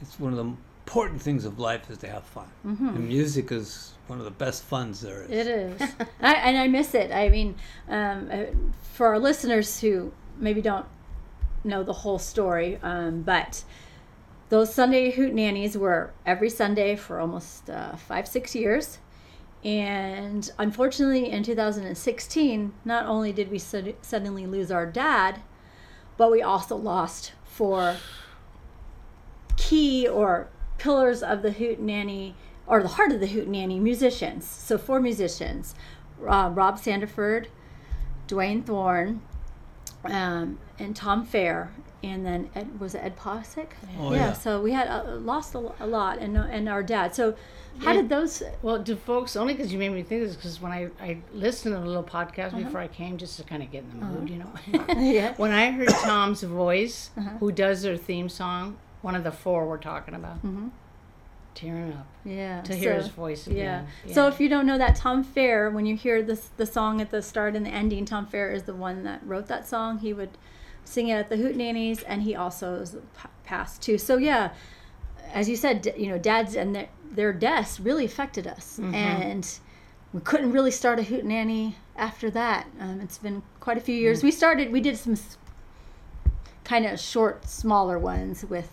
it's 0.00 0.18
one 0.18 0.32
of 0.32 0.38
the 0.38 0.52
important 0.86 1.20
things 1.20 1.44
of 1.44 1.58
life 1.58 1.90
is 1.90 1.98
to 1.98 2.08
have 2.08 2.24
fun, 2.24 2.46
and 2.64 3.08
music 3.08 3.50
is 3.52 3.92
one 4.06 4.18
of 4.18 4.24
the 4.26 4.30
best 4.30 4.64
funs 4.64 5.00
there 5.00 5.22
is. 5.24 5.30
It 5.30 5.46
is, 5.46 5.80
I, 6.20 6.34
and 6.34 6.58
I 6.58 6.66
miss 6.68 6.94
it. 6.94 7.10
I 7.10 7.28
mean, 7.30 7.54
um, 7.88 8.28
uh, 8.30 8.44
for 8.92 9.06
our 9.08 9.18
listeners 9.18 9.80
who 9.80 10.12
maybe 10.38 10.60
don't 10.60 10.84
know 11.64 11.82
the 11.82 11.92
whole 11.92 12.18
story, 12.18 12.78
um, 12.82 13.22
but 13.22 13.64
those 14.48 14.72
Sunday 14.72 15.10
Hoot 15.10 15.34
Nannies 15.34 15.76
were 15.76 16.12
every 16.26 16.50
Sunday 16.50 16.96
for 16.96 17.18
almost 17.18 17.70
uh, 17.70 17.96
five, 17.96 18.28
six 18.28 18.54
years, 18.54 18.98
And 19.64 20.50
unfortunately, 20.58 21.30
in 21.30 21.42
2016, 21.42 22.74
not 22.84 23.06
only 23.06 23.32
did 23.32 23.50
we 23.50 23.58
sud- 23.58 23.94
suddenly 24.02 24.46
lose 24.46 24.70
our 24.70 24.84
dad, 24.84 25.40
but 26.18 26.30
we 26.30 26.42
also 26.42 26.76
lost 26.76 27.32
four 27.44 27.96
key 29.56 30.06
or 30.06 30.48
pillars 30.76 31.22
of 31.22 31.40
the 31.40 31.50
Hootenanny 31.50 32.34
or 32.66 32.82
the 32.82 32.88
heart 32.88 33.12
of 33.12 33.20
the 33.20 33.28
Hootenanny 33.28 33.80
musicians. 33.80 34.44
So 34.46 34.76
four 34.76 35.00
musicians: 35.00 35.74
uh, 36.20 36.50
Rob 36.52 36.78
Sandiford, 36.78 37.46
Dwayne 38.28 38.64
Thorne, 38.66 39.22
um, 40.06 40.58
and 40.78 40.94
Tom 40.96 41.24
Fair, 41.24 41.70
and 42.02 42.24
then 42.26 42.50
Ed, 42.54 42.78
was 42.80 42.94
it 42.94 42.98
Ed 43.02 43.16
Posick? 43.16 43.68
Oh, 43.98 44.12
yeah. 44.12 44.32
So 44.32 44.60
we 44.62 44.72
had 44.72 44.88
uh, 44.88 45.16
lost 45.16 45.54
a, 45.54 45.72
a 45.80 45.86
lot, 45.86 46.18
and 46.18 46.36
and 46.36 46.68
our 46.68 46.82
dad. 46.82 47.14
So 47.14 47.34
how 47.78 47.92
Yeah. 47.92 48.02
did 48.02 48.08
those? 48.08 48.42
Well, 48.62 48.78
do 48.78 48.94
folks 48.96 49.34
only 49.36 49.54
because 49.54 49.72
you 49.72 49.78
made 49.78 49.88
me 49.90 50.02
think 50.02 50.22
this 50.22 50.36
because 50.36 50.60
when 50.60 50.70
I, 50.72 50.90
I 51.00 51.18
listened 51.32 51.74
to 51.74 51.80
a 51.80 51.84
little 51.84 52.02
podcast 52.04 52.48
Uh-huh. 52.52 52.62
before 52.64 52.80
I 52.80 52.88
came 52.88 53.16
just 53.18 53.36
to 53.38 53.44
kind 53.44 53.62
of 53.62 53.70
get 53.72 53.82
in 53.84 53.98
the 53.98 54.06
mood, 54.06 54.30
you 54.30 54.36
know. 54.36 54.52
yeah. 54.96 55.34
when 55.36 55.50
I 55.50 55.70
heard 55.70 55.88
Tom's 55.88 56.42
voice, 56.42 57.10
Uh-huh. 57.18 57.30
who 57.40 57.50
does 57.52 57.82
their 57.82 57.96
theme 57.96 58.28
song, 58.28 58.76
one 59.02 59.14
of 59.16 59.24
the 59.24 59.32
four 59.32 59.66
we're 59.66 59.78
talking 59.78 60.14
about, 60.14 60.42
Mhm. 60.44 60.70
Tearing 61.54 61.92
up 61.92 62.06
Yeah. 62.24 62.60
to 62.62 62.74
hear 62.74 62.94
his 62.94 63.06
so- 63.06 63.12
voice 63.12 63.46
Yeah. 63.48 63.82
again. 64.04 64.14
So 64.14 64.26
if 64.28 64.40
you 64.40 64.48
don't 64.48 64.66
know 64.66 64.78
that, 64.78 64.96
Tom 64.96 65.22
Fair, 65.22 65.70
when 65.70 65.86
you 65.86 65.96
hear 65.96 66.22
this 66.22 66.50
the 66.56 66.66
song 66.66 67.00
at 67.00 67.10
the 67.10 67.22
start 67.22 67.54
and 67.56 67.64
the 67.64 67.70
ending, 67.70 68.04
Tom 68.04 68.26
Fair 68.26 68.50
is 68.50 68.64
the 68.64 68.74
one 68.74 69.04
that 69.04 69.20
wrote 69.24 69.46
that 69.48 69.66
song. 69.66 69.98
He 69.98 70.12
would 70.12 70.30
sing 70.84 71.08
it 71.08 71.14
at 71.14 71.28
the 71.30 71.36
Hootenannies, 71.36 72.02
and 72.06 72.22
he 72.22 72.34
also 72.34 72.74
is 72.74 72.90
p- 72.92 73.28
passed 73.44 73.80
too. 73.82 73.96
So 73.98 74.16
yeah, 74.16 74.50
as 75.32 75.48
you 75.48 75.56
said, 75.56 75.82
d- 75.82 75.92
you 75.96 76.08
know, 76.08 76.18
dads 76.18 76.54
and 76.56 76.74
their, 76.74 76.88
their 77.10 77.32
deaths 77.32 77.80
really 77.80 78.04
affected 78.04 78.46
us, 78.46 78.78
and 78.78 79.48
we 80.12 80.20
couldn't 80.20 80.52
really 80.52 80.70
start 80.70 80.98
a 80.98 81.02
Hootenanny 81.02 81.74
after 81.96 82.30
that. 82.30 82.66
Um, 82.80 83.00
it's 83.00 83.18
been 83.18 83.42
quite 83.60 83.78
a 83.78 83.80
few 83.80 83.94
years. 83.94 84.22
We 84.22 84.30
started, 84.30 84.70
we 84.72 84.80
did 84.80 84.98
some 84.98 85.16
kind 86.64 86.86
of 86.86 86.98
short, 87.00 87.46
smaller 87.48 87.98
ones 87.98 88.44
with 88.44 88.70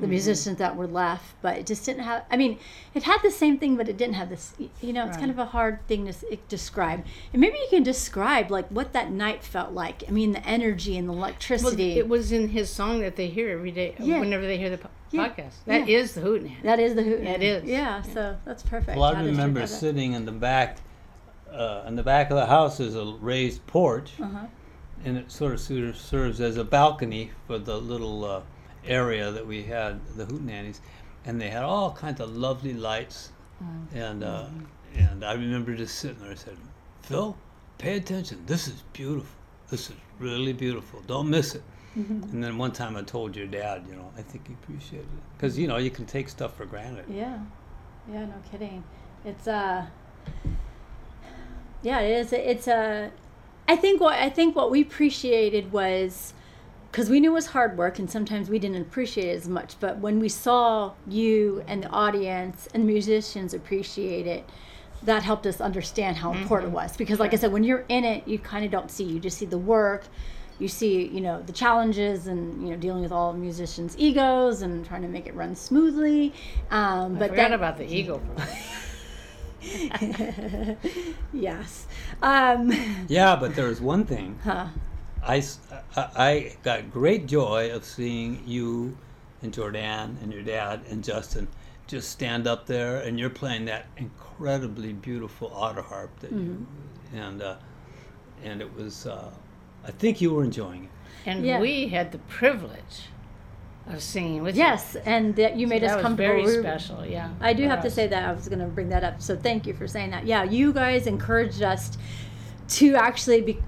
the 0.00 0.06
musicians 0.06 0.58
that 0.58 0.76
were 0.76 0.86
left, 0.86 1.34
but 1.42 1.56
it 1.56 1.66
just 1.66 1.84
didn't 1.86 2.02
have. 2.04 2.24
I 2.30 2.36
mean, 2.36 2.58
it 2.94 3.02
had 3.04 3.18
the 3.22 3.30
same 3.30 3.58
thing, 3.58 3.76
but 3.76 3.88
it 3.88 3.96
didn't 3.96 4.14
have 4.14 4.28
this. 4.28 4.54
You 4.80 4.92
know, 4.92 5.06
it's 5.06 5.16
kind 5.16 5.30
of 5.30 5.38
a 5.38 5.46
hard 5.46 5.86
thing 5.88 6.06
to 6.10 6.36
describe. 6.48 7.04
And 7.32 7.40
maybe 7.40 7.56
you 7.56 7.66
can 7.70 7.82
describe 7.82 8.50
like 8.50 8.68
what 8.68 8.92
that 8.92 9.10
night 9.10 9.42
felt 9.42 9.72
like. 9.72 10.02
I 10.06 10.10
mean, 10.10 10.32
the 10.32 10.46
energy 10.46 10.96
and 10.96 11.08
the 11.08 11.12
Well, 11.12 11.22
electricity. 11.24 11.92
it 11.98 12.08
was 12.08 12.32
in 12.32 12.48
his 12.50 12.68
song 12.70 13.00
that 13.00 13.16
they 13.16 13.28
hear 13.28 13.50
every 13.50 13.70
day, 13.70 13.94
Yeah. 13.98 14.20
whenever 14.20 14.42
they 14.46 14.58
hear 14.58 14.70
the 14.70 14.78
po- 14.78 14.90
Yeah. 15.10 15.28
podcast. 15.28 15.54
That 15.66 15.88
Yeah. 15.88 15.98
is 15.98 16.14
the 16.14 16.20
Hootenanny. 16.20 16.62
that 16.62 16.78
is 16.80 16.94
the 16.94 17.02
hootenanny. 17.02 17.34
It 17.36 17.42
is. 17.42 17.64
Yeah, 17.64 18.02
so 18.02 18.36
that's 18.44 18.62
perfect. 18.62 18.98
Well, 18.98 19.04
I 19.14 19.14
did 19.22 19.24
you 19.26 19.30
remember 19.30 19.66
sitting 19.66 20.12
in 20.12 20.24
the 20.26 20.32
back, 20.32 20.78
uh, 21.52 21.82
in 21.86 21.96
the 21.96 22.02
back 22.02 22.30
of 22.30 22.36
the 22.36 22.46
house 22.46 22.80
is 22.80 22.94
a 22.94 23.04
raised 23.20 23.66
porch, 23.66 24.12
Uh-huh. 24.20 24.46
and 25.04 25.16
it 25.16 25.30
sort 25.30 25.52
of 25.52 25.60
ser- 25.60 25.94
serves 25.94 26.40
as 26.40 26.56
a 26.56 26.64
balcony 26.64 27.30
for 27.46 27.58
the 27.58 27.78
little 27.80 28.24
uh, 28.24 28.40
area 28.86 29.30
that 29.30 29.46
we 29.46 29.62
had, 29.62 30.00
the 30.16 30.24
Hootenannies, 30.26 30.80
and 31.24 31.40
they 31.40 31.48
had 31.50 31.64
all 31.64 31.92
kinds 31.92 32.20
of 32.20 32.34
lovely 32.36 32.72
lights, 32.72 33.32
Mm. 33.62 33.86
and 33.94 34.22
uh, 34.24 34.46
and 34.94 35.24
I 35.24 35.32
remember 35.32 35.74
just 35.74 35.98
sitting 35.98 36.18
there. 36.20 36.32
I 36.32 36.34
said, 36.34 36.58
"Phil, 37.00 37.34
pay 37.78 37.96
attention. 37.96 38.42
This 38.46 38.68
is 38.68 38.82
beautiful. 38.92 39.34
This 39.70 39.88
is 39.88 39.96
really 40.18 40.52
beautiful. 40.52 41.00
Don't 41.06 41.30
miss 41.30 41.54
it." 41.54 41.62
Mm-hmm. 41.96 42.24
And 42.34 42.44
then 42.44 42.58
one 42.58 42.72
time 42.72 42.94
I 42.98 43.02
told 43.02 43.34
your 43.34 43.46
dad, 43.46 43.86
you 43.88 43.96
know, 43.96 44.12
I 44.18 44.20
think 44.20 44.46
he 44.48 44.52
appreciated 44.52 45.06
it 45.06 45.22
because 45.38 45.58
you 45.58 45.66
know 45.68 45.78
you 45.78 45.90
can 45.90 46.04
take 46.04 46.28
stuff 46.28 46.54
for 46.54 46.66
granted. 46.66 47.06
Yeah, 47.08 47.38
yeah, 48.12 48.26
no 48.26 48.34
kidding. 48.50 48.84
It's 49.24 49.48
uh, 49.48 49.86
yeah, 51.82 52.00
it 52.00 52.10
is. 52.20 52.32
It's 52.32 52.68
uh, 52.68 53.08
I 53.68 53.76
think 53.76 54.00
what 54.00 54.18
I 54.18 54.28
think 54.28 54.54
what 54.54 54.70
we 54.70 54.82
appreciated 54.82 55.72
was 55.72 56.34
because 56.96 57.10
we 57.10 57.20
knew 57.20 57.30
it 57.30 57.34
was 57.34 57.48
hard 57.48 57.76
work, 57.76 57.98
and 57.98 58.10
sometimes 58.10 58.48
we 58.48 58.58
didn't 58.58 58.80
appreciate 58.80 59.26
it 59.28 59.36
as 59.36 59.46
much. 59.46 59.78
But 59.78 59.98
when 59.98 60.18
we 60.18 60.30
saw 60.30 60.94
you 61.06 61.62
and 61.68 61.82
the 61.82 61.90
audience 61.90 62.68
and 62.72 62.84
the 62.84 62.86
musicians 62.86 63.52
appreciate 63.52 64.26
it. 64.26 64.48
That 65.02 65.22
helped 65.22 65.46
us 65.46 65.60
understand 65.60 66.16
how 66.16 66.32
important 66.32 66.72
it 66.72 66.74
was 66.74 66.96
because, 66.96 67.20
like 67.20 67.34
I 67.34 67.36
said, 67.36 67.52
when 67.52 67.64
you're 67.64 67.84
in 67.90 68.02
it, 68.04 68.26
you 68.26 68.38
kind 68.38 68.64
of 68.64 68.70
don't 68.70 68.90
see. 68.90 69.04
You 69.04 69.20
just 69.20 69.36
see 69.36 69.44
the 69.44 69.58
work, 69.58 70.04
you 70.58 70.68
see, 70.68 71.06
you 71.06 71.20
know, 71.20 71.42
the 71.42 71.52
challenges 71.52 72.28
and 72.28 72.62
you 72.62 72.70
know 72.70 72.76
dealing 72.76 73.02
with 73.02 73.12
all 73.12 73.34
musicians' 73.34 73.94
egos 73.98 74.62
and 74.62 74.86
trying 74.86 75.02
to 75.02 75.08
make 75.08 75.26
it 75.26 75.34
run 75.34 75.54
smoothly. 75.54 76.32
Um, 76.70 77.16
I 77.16 77.18
but 77.18 77.30
forgot 77.30 77.42
then, 77.42 77.52
about 77.52 77.76
the 77.76 77.84
ego. 77.84 78.22
yes. 81.34 81.86
Um, 82.22 82.72
Yeah, 83.08 83.36
but 83.36 83.54
there 83.54 83.68
was 83.68 83.82
one 83.82 84.06
thing. 84.06 84.38
huh. 84.42 84.68
I, 85.26 85.38
s- 85.38 85.58
I- 85.96 86.10
I 86.16 86.56
got 86.62 86.90
great 86.92 87.26
joy 87.26 87.70
of 87.72 87.84
seeing 87.84 88.42
you 88.46 88.96
and 89.42 89.52
Jordan 89.52 90.16
and 90.22 90.32
your 90.32 90.42
dad 90.42 90.80
and 90.88 91.02
Justin 91.04 91.48
just 91.86 92.10
stand 92.10 92.46
up 92.46 92.66
there 92.66 92.98
and 92.98 93.18
you're 93.18 93.30
playing 93.30 93.64
that 93.66 93.86
incredibly 93.96 94.92
beautiful 94.92 95.48
auto 95.54 95.82
harp 95.82 96.18
that 96.20 96.32
you 96.32 96.66
and 97.14 97.42
uh, 97.42 97.56
and 98.42 98.60
it 98.60 98.74
was 98.74 99.06
uh, 99.06 99.30
I 99.84 99.90
think 99.92 100.20
you 100.20 100.32
were 100.34 100.42
enjoying 100.44 100.84
it. 100.84 100.90
And 101.26 101.44
Yeah. 101.46 101.60
we 101.60 101.88
had 101.88 102.10
the 102.12 102.18
privilege 102.18 103.08
of 103.86 104.02
singing 104.02 104.42
with 104.42 104.56
you. 104.56 104.62
Yes, 104.64 104.96
and 104.96 105.36
that 105.36 105.56
you 105.56 105.66
made 105.68 105.82
that 105.82 105.90
us 105.90 105.96
was 105.96 106.02
comfortable. 106.02 106.28
very 106.34 106.44
We 106.44 106.56
were- 106.56 106.62
special. 106.62 107.06
Yeah, 107.06 107.30
I 107.40 107.52
do 107.52 107.64
for 107.64 107.68
have 107.70 107.82
to 107.82 107.90
say 107.90 108.06
that 108.08 108.28
I 108.28 108.32
was 108.32 108.48
going 108.48 108.58
to 108.58 108.66
bring 108.66 108.88
that 108.88 109.04
up. 109.04 109.22
So 109.22 109.36
thank 109.36 109.64
you 109.66 109.74
for 109.74 109.86
saying 109.86 110.10
that. 110.10 110.26
Yeah, 110.26 110.42
you 110.42 110.72
guys 110.72 111.06
encouraged 111.06 111.62
us 111.62 111.96
to 112.70 112.96
actually 112.96 113.42
be 113.42 113.58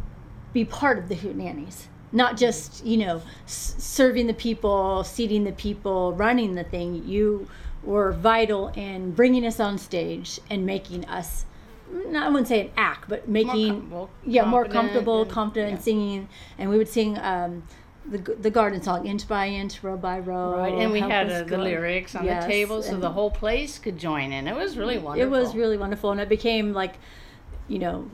be 0.52 0.64
part 0.64 0.98
of 0.98 1.08
the 1.08 1.14
Hootenannies, 1.14 1.84
not 2.12 2.36
just 2.36 2.84
you 2.84 2.96
know 2.96 3.22
s- 3.44 3.74
serving 3.78 4.26
the 4.26 4.34
people, 4.34 5.04
seating 5.04 5.44
the 5.44 5.52
people, 5.52 6.12
running 6.14 6.54
the 6.54 6.64
thing. 6.64 7.06
You 7.06 7.48
were 7.82 8.12
vital 8.12 8.68
in 8.68 9.12
bringing 9.12 9.46
us 9.46 9.60
on 9.60 9.78
stage 9.78 10.40
and 10.50 10.64
making 10.66 11.04
us. 11.06 11.44
Not, 11.90 12.26
I 12.26 12.28
wouldn't 12.28 12.48
say 12.48 12.60
an 12.66 12.70
act, 12.76 13.08
but 13.08 13.28
making 13.28 13.68
comfortable, 13.68 14.10
yeah 14.24 14.44
more 14.44 14.64
comfortable, 14.66 15.22
and- 15.22 15.30
confident 15.30 15.72
yeah. 15.74 15.78
singing, 15.78 16.28
and 16.58 16.70
we 16.70 16.76
would 16.78 16.88
sing. 16.88 17.18
Um, 17.18 17.62
the, 18.10 18.16
the 18.40 18.50
garden 18.50 18.80
song 18.80 19.06
inch 19.06 19.28
by 19.28 19.48
inch 19.48 19.82
row 19.84 19.94
by 19.98 20.18
row 20.18 20.56
Right, 20.56 20.72
and 20.72 20.90
we 20.92 21.00
had 21.00 21.26
us 21.28 21.42
uh, 21.42 21.44
the 21.44 21.58
lyrics 21.58 22.14
on 22.14 22.24
Yes, 22.24 22.44
the 22.44 22.50
table 22.50 22.82
so 22.82 22.96
the 22.96 23.10
whole 23.10 23.30
place 23.30 23.78
could 23.78 23.98
join 23.98 24.32
in. 24.32 24.48
It 24.48 24.56
was 24.56 24.78
really 24.78 24.96
wonderful. 24.96 25.34
it 25.34 25.38
was 25.38 25.54
really 25.54 25.76
wonderful, 25.76 26.10
and 26.12 26.18
it 26.18 26.26
became 26.30 26.72
like, 26.72 26.94
you 27.66 27.78
know, 27.78 28.10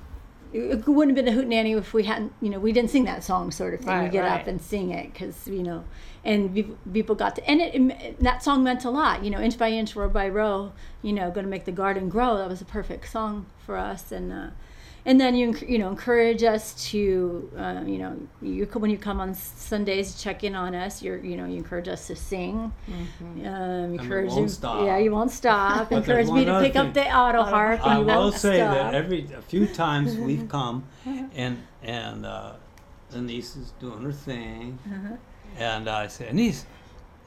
it, 0.55 0.87
wouldn't 0.87 1.17
have 1.17 1.25
been 1.25 1.33
a 1.33 1.37
hoot 1.37 1.49
hootenanny 1.49 1.77
if 1.77 1.93
we 1.93 2.05
hadn't, 2.05 2.33
you 2.41 2.49
know, 2.49 2.61
we 2.61 2.73
didn't 2.73 2.91
sing 2.91 3.05
that 3.05 3.25
song 3.25 3.51
sort 3.51 3.75
of 3.75 3.81
thing. 3.81 3.89
we 3.89 3.95
Right, 3.95 4.13
get 4.13 4.25
up 4.25 4.47
and 4.47 4.61
sing 4.61 4.91
it 4.91 5.13
because 5.13 5.49
you 5.49 5.63
know, 5.63 5.85
and 6.25 6.77
people 6.93 7.15
got 7.15 7.35
to, 7.37 7.51
and 7.51 7.61
it, 7.61 7.75
it 7.75 8.21
that 8.21 8.43
song 8.43 8.63
meant 8.63 8.85
a 8.85 8.91
lot. 8.91 9.25
You 9.25 9.31
know, 9.31 9.41
inch 9.41 9.59
by 9.59 9.71
inch, 9.71 9.97
row 9.97 10.09
by 10.09 10.29
row. 10.29 10.73
You 11.03 11.13
know, 11.13 11.31
going 11.31 11.45
to 11.45 11.51
make 11.51 11.65
the 11.65 11.73
garden 11.73 12.09
grow. 12.09 12.37
That 12.39 12.49
was 12.49 12.61
a 12.61 12.67
perfect 12.67 13.11
song 13.11 13.47
for 13.59 13.77
us, 13.77 14.13
and. 14.13 14.33
Uh, 14.33 14.47
and 15.07 15.21
then 15.21 15.35
you 15.35 15.55
you 15.69 15.79
know 15.79 15.89
encourage 15.91 16.43
us 16.43 16.73
to 16.91 17.51
uh, 17.59 17.83
you 17.87 17.99
know 17.99 18.17
you 18.43 18.65
when 18.75 18.91
you 18.91 18.97
come 18.99 19.21
on 19.21 19.35
Sundays 19.35 20.21
check 20.23 20.45
in 20.45 20.55
on 20.55 20.75
us 20.75 21.03
you're 21.03 21.19
you 21.19 21.37
know 21.37 21.45
you 21.45 21.57
encourage 21.57 21.89
us 21.89 22.07
to 22.07 22.17
sing 22.17 22.73
Mm-hmm. 22.89 23.47
um, 23.47 23.99
encourage 23.99 24.31
won't 24.31 24.43
you- 24.43 24.49
stop. 24.49 24.87
yeah 24.87 24.99
you 24.99 25.11
won't 25.11 25.31
stop 25.31 25.93
encourage 26.01 26.29
me 26.31 26.45
to 26.45 26.53
other 26.53 26.65
pick 26.67 26.77
up 26.77 26.95
the 26.95 27.07
auto 27.15 27.43
harp 27.43 27.81
and 27.87 28.11
I 28.11 28.17
will 28.17 28.33
say 28.33 28.57
stop. 28.59 28.75
that 28.75 28.95
every 28.95 29.27
a 29.37 29.43
few 29.43 29.67
times 29.67 30.17
we've 30.17 30.49
come 30.49 30.85
and 31.35 31.59
and 31.83 32.25
uh, 32.27 32.53
Anais 33.15 33.39
is 33.63 33.73
doing 33.79 34.03
her 34.03 34.13
thing, 34.13 34.79
Uh-huh. 34.87 35.17
and 35.59 35.89
I 35.89 36.09
say, 36.09 36.29
Anais, 36.31 36.65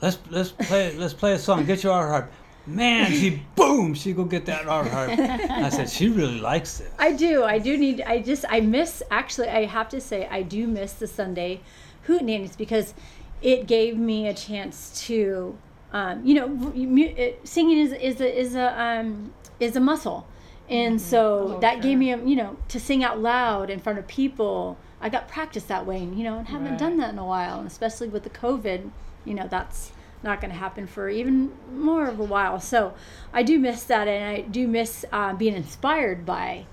let's 0.02 0.18
let's 0.30 0.52
play 0.52 0.94
let's 0.98 1.14
play 1.14 1.34
a 1.34 1.40
song. 1.40 1.64
Get 1.66 1.82
your 1.84 1.94
auto 1.94 2.10
harp. 2.10 2.32
Man, 2.68 3.12
she 3.14 3.42
boom, 3.56 3.94
she 3.94 4.12
go 4.14 4.26
get 4.26 4.46
that 4.48 4.68
auto 4.68 4.90
harp. 4.98 5.12
I 5.18 5.70
said 5.70 5.90
she 5.90 6.10
really 6.10 6.40
likes 6.40 6.80
this. 6.80 6.92
I 7.00 7.14
do. 7.14 7.44
I 7.44 7.60
do 7.60 7.78
need. 7.78 8.02
I 8.02 8.20
just. 8.20 8.44
I 8.50 8.60
miss. 8.60 9.02
Actually, 9.10 9.48
I 9.50 9.66
have 9.66 9.88
to 9.90 10.02
say, 10.02 10.28
I 10.30 10.42
do 10.42 10.68
miss 10.68 10.94
the 10.94 11.08
Sunday 11.08 11.62
hootenannies 12.08 12.58
because 12.58 12.94
it 13.42 13.68
gave 13.68 13.98
me 13.98 14.28
a 14.28 14.34
chance 14.34 15.06
to, 15.08 15.58
um, 15.94 16.26
you 16.26 16.34
know, 16.36 17.38
singing 17.44 17.78
is 17.80 17.94
is 17.94 18.20
a 18.20 18.40
is 18.40 18.56
a 18.56 18.82
um, 18.82 19.34
is 19.60 19.76
a 19.76 19.80
muscle, 19.80 20.28
and 20.70 21.00
so 21.00 21.54
Oh, 21.56 21.60
that 21.62 21.76
sure. 21.76 21.82
gave 21.84 21.98
me, 21.98 22.12
a, 22.12 22.18
you 22.18 22.36
know, 22.36 22.58
to 22.68 22.80
sing 22.80 23.04
out 23.04 23.20
loud 23.20 23.70
in 23.70 23.80
front 23.80 23.98
of 24.00 24.08
people. 24.08 24.78
I 25.00 25.10
got 25.10 25.28
practice 25.28 25.64
that 25.66 25.86
way, 25.86 25.98
and 26.00 26.18
you 26.18 26.24
know, 26.24 26.40
and 26.40 26.48
haven't 26.48 26.72
Right. 26.72 26.80
done 26.80 26.98
that 26.98 27.12
in 27.14 27.20
a 27.20 27.26
while, 27.26 27.60
and 27.60 27.68
especially 27.68 28.10
with 28.10 28.24
the 28.24 28.30
COVID, 28.32 28.90
you 29.24 29.34
know, 29.36 29.48
that's 29.48 29.92
not 30.24 30.42
going 30.42 30.52
to 30.52 30.58
happen 30.58 30.88
for 30.88 31.10
even 31.10 31.52
more 31.74 32.08
of 32.08 32.20
a 32.20 32.24
while. 32.24 32.60
So 32.60 32.94
I 33.32 33.44
do 33.44 33.60
miss 33.60 33.84
that, 33.86 34.08
and 34.08 34.24
I 34.26 34.42
do 34.42 34.68
miss 34.68 35.06
uh, 35.12 35.34
being 35.34 35.56
inspired 35.56 36.26
by, 36.26 36.66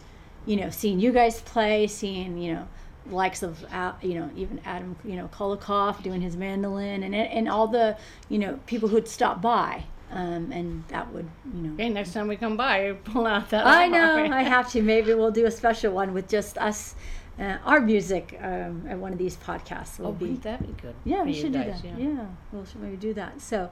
you 0.47 0.57
know, 0.57 0.71
seeing 0.71 0.99
you 1.01 1.13
guys 1.13 1.41
play, 1.43 1.87
seeing 1.87 2.39
you 2.39 2.55
know, 2.55 2.69
likes 3.11 3.43
of 3.43 3.65
uh, 3.71 3.93
you 4.01 4.15
know 4.15 4.31
even 4.35 4.61
Adam 4.65 4.97
you 5.05 5.17
know 5.17 5.29
Kolikoff 5.29 6.03
doing 6.03 6.23
his 6.23 6.37
mandolin, 6.37 7.03
and 7.03 7.15
and 7.15 7.49
all 7.49 7.69
the 7.69 7.97
you 8.31 8.39
know 8.39 8.59
people 8.67 8.89
who'd 8.89 9.07
stop 9.09 9.43
by. 9.43 9.85
um, 10.11 10.53
and 10.53 10.85
that 10.89 11.13
would 11.13 11.29
you 11.55 11.61
know. 11.63 11.75
Okay, 11.75 11.89
next 11.89 12.13
time 12.13 12.29
we 12.29 12.37
come 12.37 12.57
by, 12.57 12.93
pull 13.05 13.27
out 13.27 13.51
that. 13.51 13.67
I 13.67 13.89
know. 13.89 14.25
I 14.33 14.43
have 14.43 14.71
to. 14.73 14.83
Maybe 14.83 15.13
we'll 15.15 15.31
do 15.33 15.47
a 15.47 15.51
special 15.51 15.93
one 15.93 16.15
with 16.15 16.29
just 16.29 16.57
us, 16.59 16.95
uh, 17.38 17.59
our 17.64 17.81
music, 17.81 18.38
um, 18.41 18.85
at 18.88 18.99
one 18.99 19.12
of 19.12 19.19
these 19.19 19.37
podcasts. 19.37 19.99
Will 19.99 20.09
Oh, 20.09 20.12
be 20.12 20.35
that 20.37 20.61
be 20.61 20.73
good? 20.81 20.95
yeah, 21.05 21.23
we 21.23 21.33
should 21.33 21.53
do 21.53 21.59
that. 21.59 21.85
Yeah. 21.85 22.26
we 22.53 22.64
should 22.67 22.81
maybe 22.81 22.97
do 22.97 23.14
that. 23.14 23.41
So, 23.41 23.71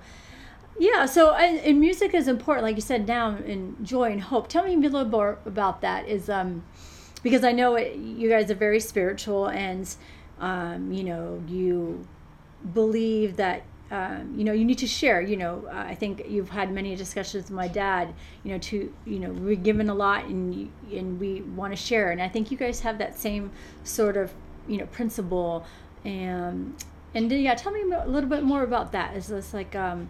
yeah. 0.79 1.07
So, 1.07 1.35
and, 1.35 1.59
and 1.59 1.79
music 1.79 2.15
is 2.15 2.27
important, 2.29 2.65
like 2.65 2.77
you 2.77 2.83
said. 2.83 3.07
Now, 3.07 3.37
in 3.37 3.77
joy 3.85 4.11
and 4.13 4.21
hope. 4.21 4.49
Tell 4.49 4.65
me 4.65 4.75
a 4.75 4.79
little 4.79 5.05
more 5.05 5.39
about 5.47 5.81
that. 5.83 6.09
Is 6.09 6.29
um, 6.29 6.65
because 7.23 7.45
I 7.45 7.53
know 7.53 7.77
it, 7.77 7.97
you 7.97 8.29
guys 8.29 8.51
are 8.51 8.55
very 8.57 8.81
spiritual, 8.81 9.47
and 9.47 9.95
um, 10.41 10.93
you 10.93 11.05
know, 11.05 11.43
you 11.49 12.07
believe 12.75 13.37
that. 13.37 13.63
Um, 13.93 14.33
you 14.35 14.45
know, 14.45 14.55
you 14.55 14.65
need 14.65 14.79
to 14.79 14.87
share. 14.87 15.21
You 15.21 15.37
know, 15.37 15.69
uh, 15.71 15.77
I 15.77 15.95
think 15.95 16.23
you've 16.27 16.49
had 16.49 16.73
many 16.73 16.97
discussions 16.97 17.45
with 17.45 17.51
my 17.51 17.69
dad. 17.69 18.15
You 18.43 18.53
know, 18.53 18.59
to 18.59 18.95
you 19.05 19.19
know, 19.19 19.31
we're 19.31 19.55
given 19.55 19.91
a 19.91 19.95
lot, 19.95 20.25
and 20.25 20.73
and 20.91 21.21
we 21.21 21.43
want 21.43 21.75
to 21.75 21.77
share. 21.77 22.11
And 22.11 22.23
I 22.23 22.29
think 22.29 22.51
you 22.51 22.57
guys 22.57 22.81
have 22.81 22.97
that 22.99 23.19
same 23.19 23.53
sort 23.85 24.17
of 24.17 24.33
you 24.67 24.79
know 24.79 24.87
principle. 24.87 25.67
And 26.07 26.75
and 27.15 27.31
yeah, 27.31 27.55
tell 27.55 27.71
me 27.71 27.83
a 27.83 28.07
little 28.07 28.31
bit 28.31 28.43
more 28.43 28.63
about 28.63 28.93
that. 28.93 29.15
Is 29.15 29.27
this 29.27 29.53
like 29.53 29.77
um, 29.77 30.09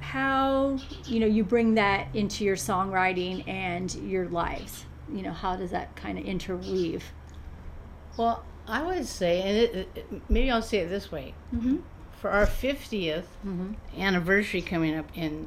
how 0.00 0.76
you 1.04 1.20
know 1.20 1.26
you 1.26 1.44
bring 1.44 1.74
that 1.74 2.08
into 2.16 2.44
your 2.44 2.56
songwriting 2.56 3.46
and 3.46 3.94
your 3.94 4.28
lives? 4.28 4.86
You 5.08 5.22
know, 5.22 5.32
how 5.32 5.54
does 5.54 5.70
that 5.70 5.94
kind 5.94 6.18
of 6.18 6.24
interweave? 6.24 7.04
Well, 8.16 8.44
I 8.66 8.82
would 8.82 9.06
say, 9.06 9.42
and 9.42 9.56
it, 9.56 9.88
it, 9.94 10.22
maybe 10.28 10.50
I'll 10.50 10.62
say 10.62 10.78
it 10.78 10.88
this 10.88 11.12
way: 11.12 11.34
Mm-hmm. 11.54 11.76
For 12.24 12.30
our 12.30 12.46
50th 12.46 13.24
Mm-hmm. 13.46 13.72
anniversary 14.00 14.62
coming 14.62 14.94
up 14.96 15.04
in 15.14 15.46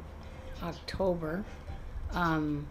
October, 0.62 1.44
um, 2.12 2.68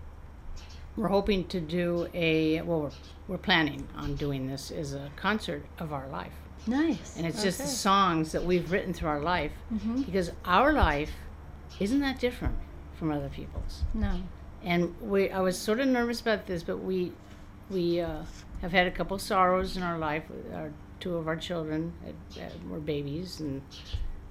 we're 0.96 1.10
hoping 1.10 1.46
to 1.50 1.60
do 1.60 2.08
a 2.14 2.62
well, 2.62 2.80
we're, 2.84 2.92
we're 3.28 3.38
planning 3.38 3.86
on 3.98 4.16
doing 4.16 4.48
this 4.48 4.72
as 4.72 4.94
a 4.94 5.12
concert 5.18 5.66
of 5.78 5.92
our 5.92 6.08
life. 6.08 6.32
Nice. 6.66 7.18
and 7.18 7.26
it's 7.28 7.44
just 7.44 7.58
the 7.60 7.68
songs 7.68 8.32
that 8.32 8.46
we've 8.46 8.72
written 8.72 8.94
through 8.94 9.10
our 9.10 9.20
life 9.22 9.52
Mhm. 9.74 10.06
because 10.06 10.32
our 10.46 10.72
life 10.72 11.12
isn't 11.82 12.00
that 12.00 12.18
different 12.20 12.56
from 12.98 13.12
other 13.12 13.30
people's 13.30 13.84
no. 13.94 14.22
and 14.64 14.94
we 15.02 15.30
i 15.32 15.40
was 15.40 15.58
sort 15.58 15.80
of 15.80 15.88
nervous 15.88 16.20
about 16.20 16.46
this 16.46 16.64
but 16.64 16.78
we 16.84 17.14
we 17.70 18.02
uh, 18.02 18.24
have 18.62 18.72
had 18.74 18.86
a 18.88 18.92
couple 18.92 19.18
sorrows 19.18 19.78
in 19.78 19.84
our 19.84 19.98
life 19.98 20.24
our 20.54 20.72
two 21.00 21.16
of 21.16 21.28
our 21.28 21.36
children 21.36 21.94
had, 22.36 22.52
were 22.70 22.80
babies 22.80 23.40
and 23.40 23.62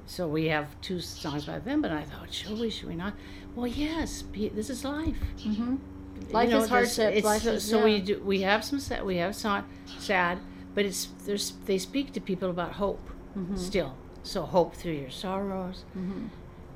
so 0.07 0.29
we 0.29 0.47
have 0.47 0.69
two 0.81 1.01
songs 1.01 1.45
about 1.49 1.65
them 1.65 1.83
but 1.83 1.91
i 1.91 2.03
thought 2.03 2.33
should 2.33 2.59
we 2.59 2.71
should 2.71 2.89
we 2.89 2.95
not 2.95 3.13
well 3.55 3.67
yes 3.67 4.25
this 4.55 4.71
is 4.71 4.85
life 4.85 5.17
Mm-hmm. 5.45 5.77
you 6.29 6.33
Life 6.33 6.49
know, 6.51 6.63
is 6.63 6.69
hardship. 6.69 7.23
Life 7.25 7.43
so, 7.43 7.53
is 7.53 7.65
so 7.65 7.85
we 7.85 8.01
do 8.01 8.23
we 8.25 8.41
have 8.43 8.65
some 8.65 8.81
sad 8.81 9.05
we 9.05 9.17
have 9.17 9.35
some 9.37 9.65
sad 9.99 10.39
but 10.75 10.85
it's 10.85 11.07
there's 11.25 11.53
they 11.67 11.79
speak 11.79 12.13
to 12.13 12.21
people 12.21 12.51
about 12.51 12.73
hope 12.73 13.11
Mm-hmm. 13.37 13.57
still 13.57 13.95
so 14.23 14.43
hope 14.43 14.75
through 14.75 14.95
your 14.95 15.11
sorrows 15.11 15.85
Mhm. 15.97 16.31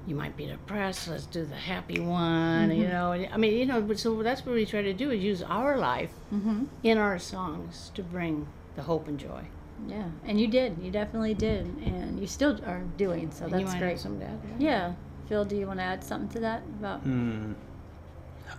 you 0.06 0.14
might 0.14 0.36
be 0.36 0.44
depressed 0.46 1.08
let's 1.08 1.24
do 1.26 1.44
the 1.46 1.56
happy 1.72 1.98
one 1.98 2.68
Mm-hmm. 2.68 2.80
you 2.82 2.88
know 2.88 3.12
i 3.12 3.36
mean 3.38 3.54
you 3.56 3.64
know 3.66 3.80
but 3.80 3.98
so 3.98 4.22
that's 4.22 4.44
what 4.44 4.54
we 4.54 4.66
try 4.66 4.82
to 4.82 4.92
do 4.92 5.10
is 5.10 5.22
use 5.22 5.42
our 5.42 5.78
life 5.78 6.12
Mm-hmm. 6.34 6.64
in 6.82 6.98
our 6.98 7.18
songs 7.18 7.90
to 7.94 8.02
bring 8.02 8.46
the 8.76 8.82
hope 8.82 9.08
and 9.08 9.18
joy 9.18 9.44
Yeah, 9.88 10.04
and 10.24 10.40
you 10.40 10.46
did. 10.46 10.78
You 10.80 10.90
definitely 10.90 11.34
did, 11.34 11.66
and 11.84 12.18
you 12.20 12.26
still 12.26 12.58
are 12.66 12.82
doing. 12.96 13.30
So 13.30 13.46
and 13.46 13.60
you 13.60 13.66
that's 13.66 13.78
great. 13.78 13.98
some 13.98 14.18
dad 14.18 14.38
Yeah, 14.58 14.94
Phil, 15.28 15.44
do 15.44 15.56
you 15.56 15.66
want 15.66 15.78
to 15.78 15.84
add 15.84 16.04
something 16.04 16.28
to 16.30 16.40
that 16.40 16.62
about? 16.78 17.00
Hmm. 17.00 17.52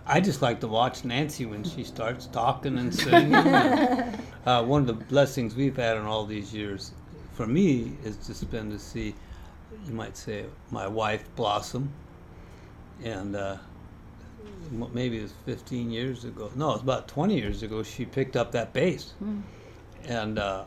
I 0.06 0.20
just 0.20 0.42
like 0.42 0.60
to 0.60 0.68
watch 0.68 1.04
Nancy 1.04 1.46
when 1.46 1.64
she 1.64 1.84
starts 1.84 2.26
talking 2.26 2.78
and 2.78 2.94
singing. 3.02 3.34
Uh, 4.44 4.60
one 4.60 4.80
of 4.80 4.88
the 4.88 4.92
blessings 4.92 5.54
we've 5.54 5.76
had 5.76 5.96
in 5.96 6.02
all 6.02 6.26
these 6.26 6.52
years, 6.52 6.90
for 7.34 7.46
me, 7.46 7.92
is 8.02 8.16
just 8.26 8.50
been 8.50 8.68
to 8.70 8.78
see, 8.78 9.14
you 9.86 9.94
might 9.94 10.16
say, 10.16 10.44
my 10.72 10.88
wife 10.88 11.24
blossom. 11.36 11.88
And 13.04 13.36
uh, 13.36 13.58
maybe 14.92 15.18
it 15.18 15.22
was 15.22 15.34
15 15.46 15.92
years 15.92 16.24
ago. 16.24 16.50
No, 16.56 16.70
it 16.70 16.72
was 16.72 16.82
about 16.82 17.06
20 17.06 17.38
years 17.38 17.62
ago. 17.62 17.84
She 17.84 18.04
picked 18.04 18.34
up 18.34 18.50
that 18.50 18.72
bass. 18.72 19.12
And 20.08 20.40
uh, 20.40 20.64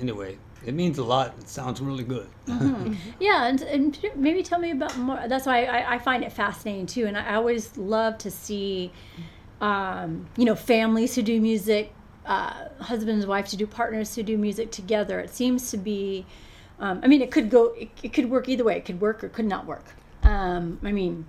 anyway, 0.00 0.38
it 0.64 0.74
means 0.74 0.98
a 0.98 1.04
lot. 1.04 1.34
It 1.40 1.48
sounds 1.48 1.80
really 1.80 2.04
good. 2.04 2.28
Yeah, 3.20 3.46
and, 3.46 3.62
and 3.62 3.98
maybe 4.16 4.42
tell 4.42 4.58
me 4.58 4.70
about 4.70 4.96
more. 4.96 5.20
That's 5.28 5.46
why 5.46 5.64
I, 5.64 5.94
I 5.94 5.98
find 5.98 6.24
it 6.24 6.32
fascinating 6.32 6.86
too, 6.86 7.06
and 7.06 7.16
I 7.16 7.34
always 7.34 7.76
love 7.76 8.18
to 8.18 8.30
see, 8.30 8.92
um, 9.60 10.26
you 10.36 10.44
know, 10.44 10.54
families 10.54 11.14
who 11.14 11.22
do 11.22 11.40
music, 11.40 11.92
uh, 12.26 12.68
husbands, 12.80 13.24
and 13.24 13.28
wives 13.28 13.52
who 13.52 13.58
do 13.58 13.66
partners 13.66 14.14
who 14.14 14.22
do 14.22 14.36
music 14.38 14.70
together. 14.70 15.20
It 15.20 15.30
seems 15.30 15.70
to 15.70 15.76
be, 15.76 16.26
um, 16.78 17.00
I 17.02 17.08
mean, 17.08 17.22
it 17.22 17.30
could 17.30 17.50
go, 17.50 17.74
it, 17.74 17.90
it 18.02 18.12
could 18.12 18.30
work 18.30 18.48
either 18.48 18.64
way. 18.64 18.76
It 18.76 18.84
could 18.84 19.00
work 19.00 19.22
or 19.22 19.28
could 19.28 19.46
not 19.46 19.66
work. 19.66 19.84
Um, 20.22 20.80
I 20.82 20.92
mean, 20.92 21.26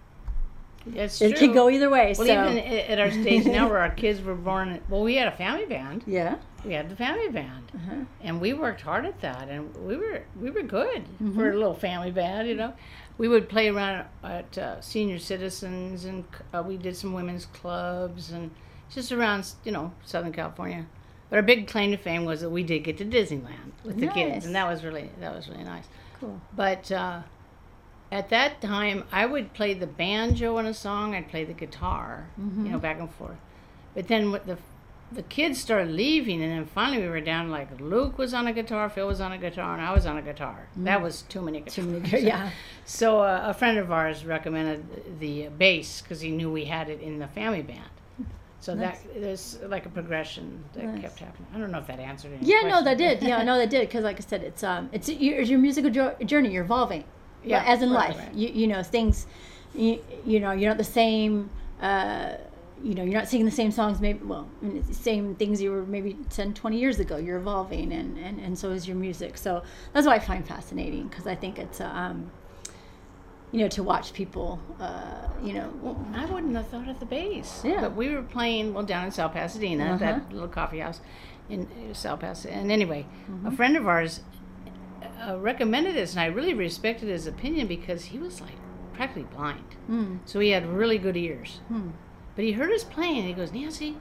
That's 0.86 1.22
it 1.22 1.38
true. 1.38 1.48
could 1.48 1.54
go 1.54 1.70
either 1.70 1.90
way. 1.90 2.14
well 2.18 2.26
so 2.28 2.34
even 2.50 2.58
at 2.58 3.00
our 3.00 3.12
stage 3.12 3.46
now 3.46 3.70
where 3.70 3.80
our 3.80 3.90
kids 4.04 4.22
were 4.22 4.36
born 4.36 4.82
well 4.90 5.02
we 5.04 5.16
had 5.16 5.28
a 5.28 5.32
family 5.36 5.66
band 5.66 6.04
yeah, 6.08 6.36
we 6.66 6.74
had 6.74 6.90
the 6.90 6.96
family 6.96 7.30
band 7.30 7.72
uh-huh. 7.76 7.96
and 8.22 8.42
we 8.42 8.54
worked 8.54 8.82
hard 8.82 9.06
at 9.06 9.20
that 9.22 9.48
and 9.50 9.76
we 9.86 9.96
were 9.98 10.24
we 10.40 10.50
were 10.50 10.64
good 10.64 11.04
Mm-hmm. 11.04 11.36
for 11.36 11.50
a 11.52 11.54
little 11.54 11.74
family 11.76 12.12
band 12.12 12.48
you 12.48 12.56
know 12.56 12.74
we 13.18 13.28
would 13.28 13.48
play 13.50 13.68
around 13.70 14.06
at 14.24 14.58
uh, 14.58 14.82
senior 14.82 15.20
citizens 15.20 16.06
and 16.06 16.24
uh, 16.54 16.64
we 16.66 16.78
did 16.78 16.96
some 16.98 17.14
women's 17.14 17.46
clubs 17.46 18.32
and 18.32 18.50
just 18.90 19.12
around 19.12 19.46
you 19.64 19.72
know 19.72 19.92
southern 20.04 20.32
california 20.34 20.86
but 21.30 21.36
our 21.38 21.44
big 21.44 21.68
claim 21.68 21.92
to 21.92 21.98
fame 21.98 22.26
was 22.26 22.42
that 22.42 22.50
we 22.50 22.64
did 22.64 22.80
get 22.84 22.98
to 22.98 23.06
disneyland 23.06 23.72
with 23.84 24.00
the 24.00 24.08
Nice. 24.08 24.16
kids 24.16 24.46
and 24.46 24.56
that 24.56 24.68
was 24.68 24.84
really 24.84 25.10
that 25.20 25.34
was 25.36 25.48
really 25.48 25.64
nice 25.64 25.86
cool. 26.20 26.42
but 26.56 26.92
uh, 26.92 27.22
at 28.12 28.30
that 28.30 28.62
time, 28.62 29.06
I 29.12 29.26
would 29.26 29.54
play 29.54 29.74
the 29.74 29.88
banjo 29.88 30.58
in 30.58 30.66
a 30.66 30.74
song. 30.74 31.16
I'd 31.16 31.30
play 31.30 31.44
the 31.46 31.54
guitar, 31.54 32.28
Mm-hmm. 32.40 32.66
you 32.66 32.72
know, 32.72 32.80
back 32.80 33.00
and 33.00 33.10
forth. 33.10 33.38
But 33.96 34.08
then 34.08 34.32
with 34.32 34.46
the 34.46 34.58
the 35.14 35.24
kids 35.24 35.60
started 35.60 35.92
leaving, 35.92 36.42
and 36.42 36.50
then 36.50 36.66
finally 36.66 37.02
we 37.02 37.10
were 37.10 37.20
down 37.20 37.50
like 37.52 37.68
Luke 37.82 38.18
was 38.18 38.34
on 38.34 38.48
a 38.48 38.54
guitar, 38.54 38.90
Phil 38.90 39.06
was 39.08 39.20
on 39.20 39.34
a 39.34 39.38
guitar, 39.38 39.74
and 39.74 39.82
I 39.82 39.92
was 39.94 40.06
on 40.06 40.18
a 40.18 40.22
guitar. 40.22 40.68
That 40.78 41.02
was 41.02 41.24
too 41.24 41.42
many 41.42 41.60
guitars. 41.60 41.86
Mm-hmm. 41.86 42.04
Too 42.06 42.12
many- 42.12 42.28
yeah. 42.34 42.50
So 42.86 43.20
uh, 43.20 43.42
a 43.46 43.54
friend 43.54 43.78
of 43.78 43.92
ours 43.92 44.24
recommended 44.26 45.20
the 45.20 45.50
bass 45.50 46.02
because 46.02 46.22
he 46.22 46.32
knew 46.32 46.50
we 46.50 46.64
had 46.64 46.90
it 46.90 47.02
in 47.02 47.20
the 47.20 47.28
family 47.28 47.62
band. 47.62 47.90
So 48.62 48.74
Nice. 48.74 49.00
that 49.02 49.20
there's 49.22 49.60
like 49.68 49.86
a 49.86 49.90
progression 49.90 50.64
that 50.76 50.86
Nice. 50.86 51.02
kept 51.02 51.20
happening. 51.20 51.48
I 51.54 51.58
don't 51.60 51.72
know 51.72 51.80
if 51.80 51.88
that 51.88 52.00
answered 52.00 52.32
any 52.40 52.46
Yeah, 52.48 52.62
no, 52.70 52.82
that 52.82 52.98
did. 52.98 53.22
Yeah, 53.22 53.44
no, 53.44 53.58
that 53.58 53.70
did. 53.70 53.82
Because, 53.90 54.04
like 54.06 54.18
I 54.18 54.22
said, 54.22 54.44
it's 54.44 54.64
um, 54.64 54.90
it's 54.94 55.10
your, 55.10 55.42
your 55.42 55.60
musical 55.60 55.90
jo- 55.92 56.16
journey. 56.24 56.52
You're 56.54 56.64
evolving. 56.64 57.04
Yeah, 57.44 57.64
as 57.66 57.82
in 57.82 57.92
right, 57.92 58.10
life. 58.10 58.18
right. 58.18 58.34
You 58.34 58.50
you 58.50 58.68
know 58.68 58.84
things. 58.84 59.28
You, 59.74 60.00
you 60.26 60.40
know 60.40 60.52
you're 60.52 60.70
not 60.70 60.78
the 60.78 60.84
same. 60.84 61.50
Uh, 61.82 62.36
you 62.84 62.94
know 62.96 63.04
you're 63.04 63.20
not 63.20 63.28
singing 63.28 63.46
the 63.46 63.52
same 63.52 63.72
songs. 63.72 64.00
Maybe 64.02 64.20
well, 64.24 64.48
I 64.62 64.66
mean, 64.66 64.94
same 64.94 65.36
things 65.36 65.62
you 65.62 65.72
were 65.72 65.84
maybe 65.84 66.18
10, 66.30 66.54
20 66.54 66.78
years 66.80 67.00
ago. 67.00 67.18
You're 67.18 67.38
evolving, 67.38 67.92
and 67.94 68.18
and 68.18 68.40
and 68.40 68.58
so 68.58 68.72
is 68.72 68.88
your 68.88 68.98
music. 68.98 69.38
So 69.38 69.64
that's 69.94 70.06
what 70.08 70.16
I 70.16 70.20
find 70.20 70.48
fascinating 70.48 71.08
because 71.08 71.26
I 71.28 71.36
think 71.36 71.58
it's 71.60 71.80
uh, 71.82 71.86
um. 71.86 72.32
You 73.54 73.60
know, 73.60 73.68
to 73.68 73.84
watch 73.84 74.14
people, 74.14 74.62
uh, 74.80 75.28
you 75.44 75.52
know, 75.52 75.70
Well, 75.82 75.98
I 76.16 76.24
wouldn't 76.26 76.56
have 76.56 76.68
thought 76.70 76.88
of 76.88 77.02
the 77.02 77.06
bass. 77.06 77.62
Yeah. 77.66 77.82
But 77.82 77.98
we 77.98 78.08
were 78.16 78.22
playing, 78.22 78.74
well, 78.74 78.86
down 78.86 79.04
in 79.08 79.12
South 79.12 79.34
Pasadena, 79.34 79.84
Uh-huh. 79.88 79.98
that 79.98 80.32
little 80.32 80.48
coffee 80.48 80.80
house 80.80 81.02
in 81.50 81.68
uh, 81.68 81.94
South 81.94 82.22
Pasadena. 82.22 82.62
And 82.62 82.72
anyway, 82.72 83.06
Mm-hmm. 83.30 83.48
a 83.48 83.52
friend 83.52 83.76
of 83.76 83.86
ours 83.90 84.22
uh, 85.28 85.38
recommended 85.40 85.96
this, 85.96 86.12
and 86.12 86.20
I 86.20 86.26
really 86.26 86.54
respected 86.54 87.10
his 87.10 87.28
opinion 87.28 87.68
because 87.68 88.06
he 88.06 88.18
was 88.18 88.42
like 88.42 88.56
practically 88.94 89.24
blind. 89.36 89.76
Mm. 89.90 90.20
So 90.26 90.40
he 90.40 90.50
had 90.50 90.66
really 90.68 90.98
good 90.98 91.18
ears. 91.18 91.60
Hmm. 91.68 91.90
But 92.36 92.46
he 92.46 92.54
heard 92.54 92.72
us 92.72 92.84
playing, 92.84 93.18
and 93.20 93.28
he 93.28 93.34
goes, 93.34 93.52
Nancy, 93.52 93.98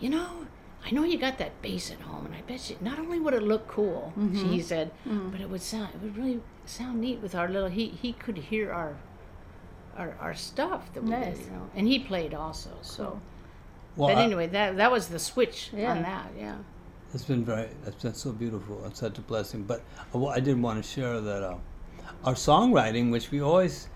you 0.00 0.10
know, 0.10 0.46
I 0.84 0.90
know 0.90 1.04
you 1.04 1.18
got 1.18 1.38
that 1.38 1.62
bass 1.62 1.90
at 1.92 2.00
home, 2.00 2.26
and 2.26 2.34
I 2.34 2.40
bet 2.42 2.68
you 2.68 2.76
not 2.80 2.98
only 2.98 3.20
would 3.20 3.34
it 3.34 3.42
look 3.42 3.68
cool, 3.68 4.12
Mm-hmm. 4.18 4.50
he 4.52 4.60
said, 4.60 4.90
but 5.04 5.40
it 5.40 5.48
would 5.48 5.62
sound, 5.62 5.90
it 5.94 6.02
would 6.02 6.16
really 6.16 6.40
sound 6.66 7.00
neat 7.00 7.20
with 7.20 7.34
our 7.34 7.48
little. 7.48 7.68
He 7.68 7.88
he 7.88 8.12
could 8.12 8.36
hear 8.38 8.72
our, 8.72 8.96
our 9.96 10.16
our 10.20 10.34
stuff 10.34 10.92
that 10.94 11.04
we 11.04 11.10
Nice. 11.10 11.36
did, 11.36 11.44
you 11.46 11.50
know, 11.52 11.70
and 11.76 11.86
he 11.86 11.98
played 12.00 12.34
also. 12.34 12.70
So, 12.82 13.20
Well, 13.96 14.08
but 14.08 14.18
I- 14.18 14.24
anyway, 14.24 14.48
that 14.48 14.76
that 14.76 14.90
was 14.90 15.08
the 15.08 15.18
switch 15.20 15.70
Yeah. 15.72 15.92
on 15.92 16.02
that. 16.02 16.32
Yeah. 16.36 16.56
It's 17.14 17.24
been 17.24 17.44
very, 17.44 17.68
it's 17.86 18.02
been 18.02 18.14
so 18.14 18.32
beautiful 18.32 18.82
and 18.84 18.96
such 18.96 19.18
a 19.18 19.20
blessing. 19.20 19.64
But 19.64 19.82
uh, 20.14 20.26
I 20.26 20.40
didn't 20.40 20.62
want 20.62 20.82
to 20.82 20.88
share 20.88 21.20
that 21.20 21.42
uh, 21.42 21.56
our 22.24 22.34
songwriting, 22.34 23.10
which 23.10 23.30
we 23.30 23.40
always 23.40 23.88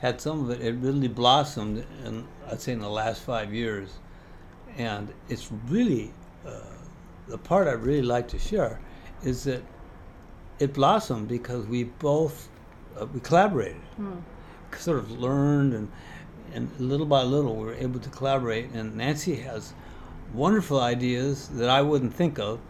had 0.00 0.20
some 0.20 0.44
of 0.44 0.50
it, 0.50 0.60
it 0.60 0.72
really 0.74 1.08
blossomed 1.08 1.84
in, 2.04 2.26
I'd 2.50 2.60
say, 2.60 2.72
in 2.72 2.80
the 2.80 2.88
last 2.90 3.22
five 3.22 3.54
years. 3.54 3.90
And 4.76 5.12
it's 5.28 5.50
really, 5.68 6.12
uh, 6.44 6.50
the 7.28 7.38
part 7.38 7.68
I 7.68 7.72
really 7.72 8.02
like 8.02 8.26
to 8.28 8.38
share 8.38 8.80
is 9.22 9.44
that 9.44 9.62
it 10.58 10.74
blossomed 10.74 11.28
because 11.28 11.66
we 11.66 11.84
both, 11.84 12.48
uh, 13.00 13.06
we 13.06 13.20
collaborated. 13.20 13.80
sort 14.76 14.98
of 14.98 15.10
learned 15.12 15.72
and 15.72 15.88
and 16.52 16.70
little 16.78 17.06
by 17.06 17.22
little 17.22 17.56
we 17.56 17.64
were 17.66 17.74
able 17.74 18.00
to 18.00 18.08
collaborate. 18.10 18.70
And 18.70 18.96
Nancy 18.96 19.36
has 19.36 19.74
wonderful 20.34 20.80
ideas 20.80 21.48
that 21.50 21.70
I 21.70 21.80
wouldn't 21.80 22.12
think 22.12 22.38
of, 22.38 22.60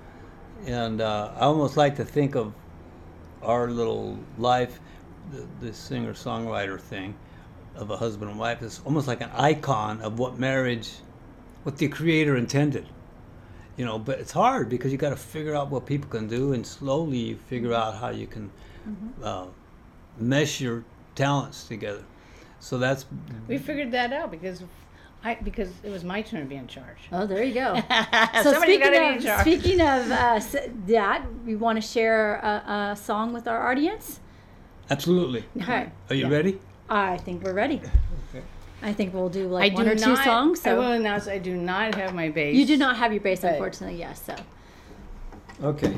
and 0.66 1.00
uh, 1.00 1.32
I 1.36 1.40
almost 1.40 1.76
like 1.76 1.96
to 1.96 2.04
think 2.04 2.36
of 2.36 2.52
our 3.42 3.68
little 3.70 4.18
life, 4.38 4.80
the, 5.32 5.46
the 5.66 5.72
singer 5.72 6.12
songwriter 6.12 6.80
thing 6.80 7.14
of 7.74 7.90
a 7.90 7.96
husband 7.96 8.30
and 8.30 8.38
wife 8.38 8.62
is 8.62 8.80
almost 8.84 9.08
like 9.08 9.20
an 9.20 9.30
icon 9.34 10.00
of 10.02 10.18
what 10.18 10.38
marriage, 10.38 10.90
what 11.64 11.76
the 11.78 11.88
creator 11.88 12.36
intended. 12.36 12.86
You 13.76 13.84
know, 13.84 13.98
but 13.98 14.20
it's 14.20 14.30
hard 14.30 14.68
because 14.68 14.92
you 14.92 14.98
got 14.98 15.10
to 15.10 15.16
figure 15.16 15.56
out 15.56 15.70
what 15.70 15.84
people 15.84 16.08
can 16.08 16.28
do, 16.28 16.52
and 16.52 16.64
slowly 16.64 17.18
you 17.18 17.36
figure 17.36 17.72
out 17.72 17.96
how 17.96 18.10
you 18.10 18.26
can 18.26 18.50
uh, 19.22 19.46
mesh 20.18 20.60
your 20.60 20.84
talents 21.16 21.64
together. 21.64 22.04
So 22.60 22.78
that's 22.78 23.04
We 23.48 23.58
figured 23.58 23.90
that 23.92 24.12
out 24.12 24.30
because 24.30 24.62
I 25.26 25.36
because 25.42 25.70
it 25.82 25.88
was 25.90 26.04
my 26.04 26.20
turn 26.22 26.40
to 26.40 26.46
be 26.46 26.56
in 26.56 26.66
charge. 26.66 26.98
Oh, 27.10 27.26
there 27.26 27.42
you 27.42 27.54
go. 27.54 27.74
so 28.42 28.52
Somebody's 28.52 28.76
speaking 28.76 28.80
gotta 28.80 28.98
be 29.00 29.06
in 29.06 29.14
of 29.16 29.22
charge. 29.24 29.40
speaking 29.40 29.80
of 29.80 30.10
uh, 30.10 30.40
that, 30.86 31.24
we 31.46 31.56
want 31.56 31.80
to 31.80 31.86
share 31.86 32.36
a, 32.36 32.90
a 32.92 32.96
song 32.96 33.32
with 33.32 33.48
our 33.48 33.70
audience. 33.70 34.20
absolutely. 34.90 35.44
All 35.60 35.66
right. 35.66 35.90
Are 36.10 36.14
you 36.14 36.26
Yeah. 36.28 36.36
ready? 36.36 36.58
I 36.90 37.16
think 37.16 37.42
we're 37.42 37.54
ready. 37.54 37.80
Okay. 38.28 38.44
I 38.82 38.92
think 38.92 39.14
we'll 39.14 39.30
do 39.30 39.46
I 39.46 39.60
like 39.60 39.74
one 39.74 39.86
do 39.86 39.92
or 39.92 39.96
two 39.96 40.10
not, 40.14 40.24
songs. 40.24 40.66
I 40.66 40.74
will 40.74 40.92
announce 40.92 41.26
I 41.26 41.38
do 41.38 41.56
not 41.56 41.94
have 41.94 42.14
my 42.14 42.28
bass. 42.28 42.54
you 42.54 42.66
do 42.66 42.76
not 42.76 42.96
have 42.98 43.10
your 43.12 43.22
bass, 43.22 43.42
Right. 43.42 43.52
unfortunately. 43.52 43.98
Yes. 43.98 44.22
So 44.26 44.36
Okay. 45.62 45.96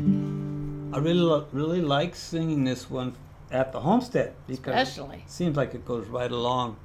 I 0.00 0.98
really, 1.00 1.20
lo- 1.20 1.46
really 1.52 1.80
like 1.82 2.16
singing 2.16 2.64
this 2.64 2.90
one 2.90 3.14
at 3.52 3.70
the 3.72 3.80
homestead 3.80 4.34
because 4.48 4.74
Especially. 4.88 5.18
it 5.18 5.30
seems 5.30 5.56
like 5.56 5.74
it 5.74 5.84
goes 5.84 6.06
right 6.08 6.30
along 6.32 6.76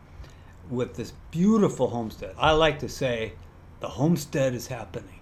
with 0.69 0.95
this 0.95 1.13
beautiful 1.31 1.89
homestead. 1.89 2.35
I 2.37 2.51
like 2.51 2.79
to 2.79 2.89
say 2.89 3.33
the 3.79 3.89
homestead 3.89 4.53
is 4.53 4.67
happening, 4.67 5.19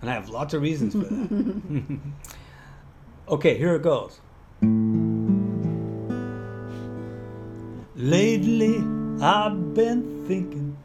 and 0.00 0.10
I 0.10 0.14
have 0.14 0.28
lots 0.28 0.54
of 0.54 0.62
reasons 0.62 0.94
for 0.94 1.00
that. 1.00 1.98
okay, 3.28 3.56
here 3.56 3.74
it 3.74 3.82
goes. 3.82 4.20
Lately, 7.96 8.78
I've 9.22 9.74
been 9.74 10.24
thinking 10.26 10.76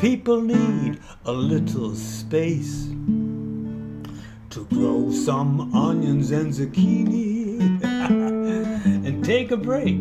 people 0.00 0.40
need 0.40 0.98
a 1.26 1.32
little 1.32 1.94
space 1.94 2.86
to 4.48 4.64
grow 4.72 5.12
some 5.12 5.74
onions 5.74 6.30
and 6.30 6.52
zucchini 6.52 7.60
and 9.06 9.24
take 9.24 9.50
a 9.50 9.56
break 9.56 10.00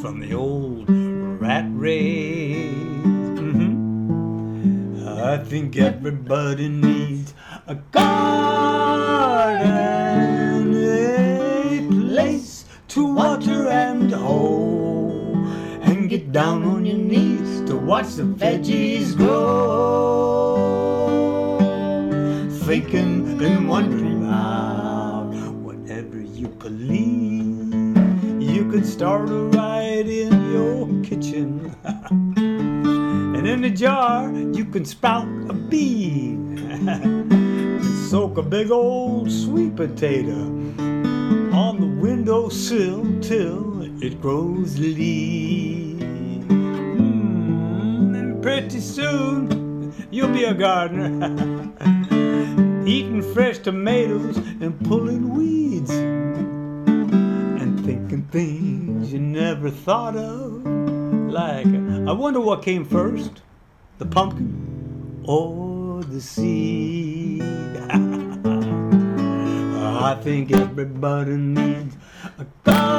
from 0.00 0.20
the 0.20 0.32
old 0.32 1.01
rat 1.42 1.66
race. 1.74 2.70
Mhm. 3.42 3.74
I 5.26 5.38
think 5.38 5.76
everybody 5.76 6.68
needs 6.68 7.34
a 7.66 7.74
garden, 7.90 9.02
a 11.66 11.80
place 12.06 12.64
to 12.92 13.00
water 13.22 13.66
and 13.68 14.12
hoe, 14.12 15.34
and 15.82 16.08
get 16.08 16.30
down 16.30 16.62
on 16.62 16.86
your 16.86 17.02
knees 17.10 17.62
to 17.68 17.74
watch 17.76 18.10
the 18.14 18.26
veggies 18.42 19.16
grow. 19.16 20.52
Thinking 22.68 23.42
and 23.42 23.68
wondering 23.68 24.22
about 24.24 25.54
whatever 25.66 26.20
you 26.20 26.46
believe. 26.66 27.74
You 28.38 28.62
could 28.70 28.86
start 28.86 29.28
a 29.28 29.40
right 29.58 30.06
in 30.06 30.41
kitchen. 31.22 31.74
and 31.84 33.46
in 33.46 33.64
a 33.64 33.70
jar, 33.70 34.30
you 34.32 34.64
can 34.64 34.84
sprout 34.84 35.26
a 35.48 35.52
bean. 35.52 36.58
and 36.88 37.84
soak 38.10 38.38
a 38.38 38.42
big 38.42 38.70
old 38.70 39.30
sweet 39.30 39.76
potato 39.76 40.36
on 41.52 41.80
the 41.80 41.86
windowsill 42.00 43.04
till 43.20 43.82
it 44.02 44.20
grows 44.20 44.78
leaves. 44.78 46.02
Mm, 46.44 48.18
and 48.18 48.42
pretty 48.42 48.80
soon 48.80 49.94
you'll 50.10 50.32
be 50.32 50.44
a 50.44 50.54
gardener, 50.54 51.72
eating 52.86 53.22
fresh 53.32 53.58
tomatoes 53.58 54.36
and 54.36 54.78
pulling 54.86 55.34
weeds, 55.34 55.90
and 55.90 57.84
thinking 57.84 58.22
things 58.30 59.12
you 59.12 59.20
never 59.20 59.70
thought 59.70 60.16
of. 60.16 60.71
Like, 61.32 61.64
I 61.66 62.12
wonder 62.12 62.40
what 62.40 62.62
came 62.62 62.84
first, 62.84 63.40
the 63.96 64.04
pumpkin 64.04 65.24
or 65.24 66.02
the 66.02 66.20
seed. 66.20 67.40
I 69.80 70.14
think 70.20 70.52
everybody 70.52 71.38
needs 71.38 71.96
a 72.38 72.44
garden, 72.64 72.98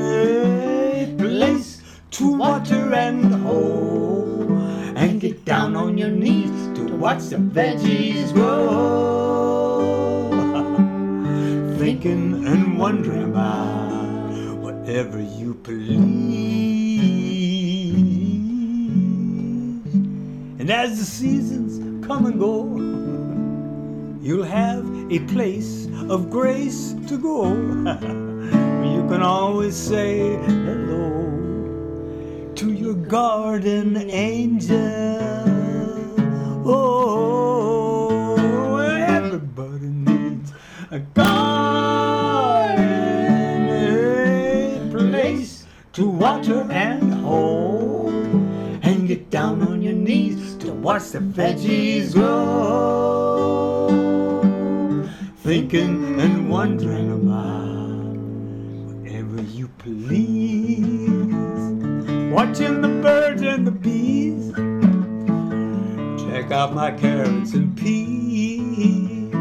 a 0.00 1.14
place 1.16 1.80
to 2.10 2.38
water 2.38 2.92
and 2.92 3.32
hoe, 3.32 4.48
and 4.96 5.20
get 5.20 5.44
down 5.44 5.76
on 5.76 5.96
your 5.96 6.10
knees 6.10 6.76
to 6.76 6.92
watch 6.96 7.28
the 7.28 7.36
veggies 7.36 8.32
grow. 8.32 10.28
Thinking 11.78 12.44
and 12.48 12.76
wondering 12.76 13.30
about 13.30 13.93
whatever 14.84 15.18
you 15.18 15.54
please. 15.64 15.98
And 20.58 20.70
as 20.70 20.98
the 20.98 21.06
seasons 21.06 22.06
come 22.06 22.26
and 22.26 22.38
go, 22.38 22.64
you'll 24.22 24.44
have 24.44 24.84
a 25.10 25.20
place 25.32 25.88
of 26.10 26.28
grace 26.28 26.94
to 27.08 27.16
go 27.16 27.54
where 27.54 28.84
you 28.94 29.08
can 29.08 29.22
always 29.22 29.74
say 29.74 30.36
hello 30.44 32.52
to 32.54 32.70
your 32.70 32.92
garden 32.92 33.96
angel. 34.10 34.76
Oh, 36.66 37.03
to 45.94 46.06
water 46.08 46.66
and 46.72 47.14
hoe, 47.14 48.08
and 48.82 49.06
get 49.06 49.30
down 49.30 49.62
on 49.62 49.80
your 49.80 49.92
knees 49.92 50.56
to 50.56 50.72
watch 50.72 51.10
the 51.10 51.20
veggies 51.20 52.14
grow. 52.14 53.86
Thinking 55.36 56.18
and 56.20 56.50
wondering 56.50 57.12
about 57.12 58.16
whatever 58.88 59.40
you 59.42 59.68
please. 59.78 61.32
Watching 62.32 62.80
the 62.80 62.88
birds 63.00 63.42
and 63.42 63.64
the 63.64 63.70
bees. 63.70 64.52
Check 66.26 66.50
out 66.50 66.74
my 66.74 66.90
carrots 66.90 67.54
and 67.54 67.76
peas. 67.76 69.32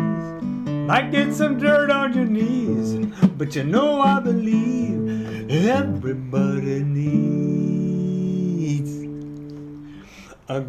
Might 0.88 1.10
get 1.10 1.34
some 1.34 1.58
dirt 1.58 1.90
on 1.90 2.14
your 2.14 2.28
knees, 2.28 3.08
but 3.40 3.56
you 3.56 3.64
know 3.64 4.00
I 4.02 4.20
believe 4.20 4.93
everybody 5.54 6.84
needs 6.84 7.44
a 10.50 10.62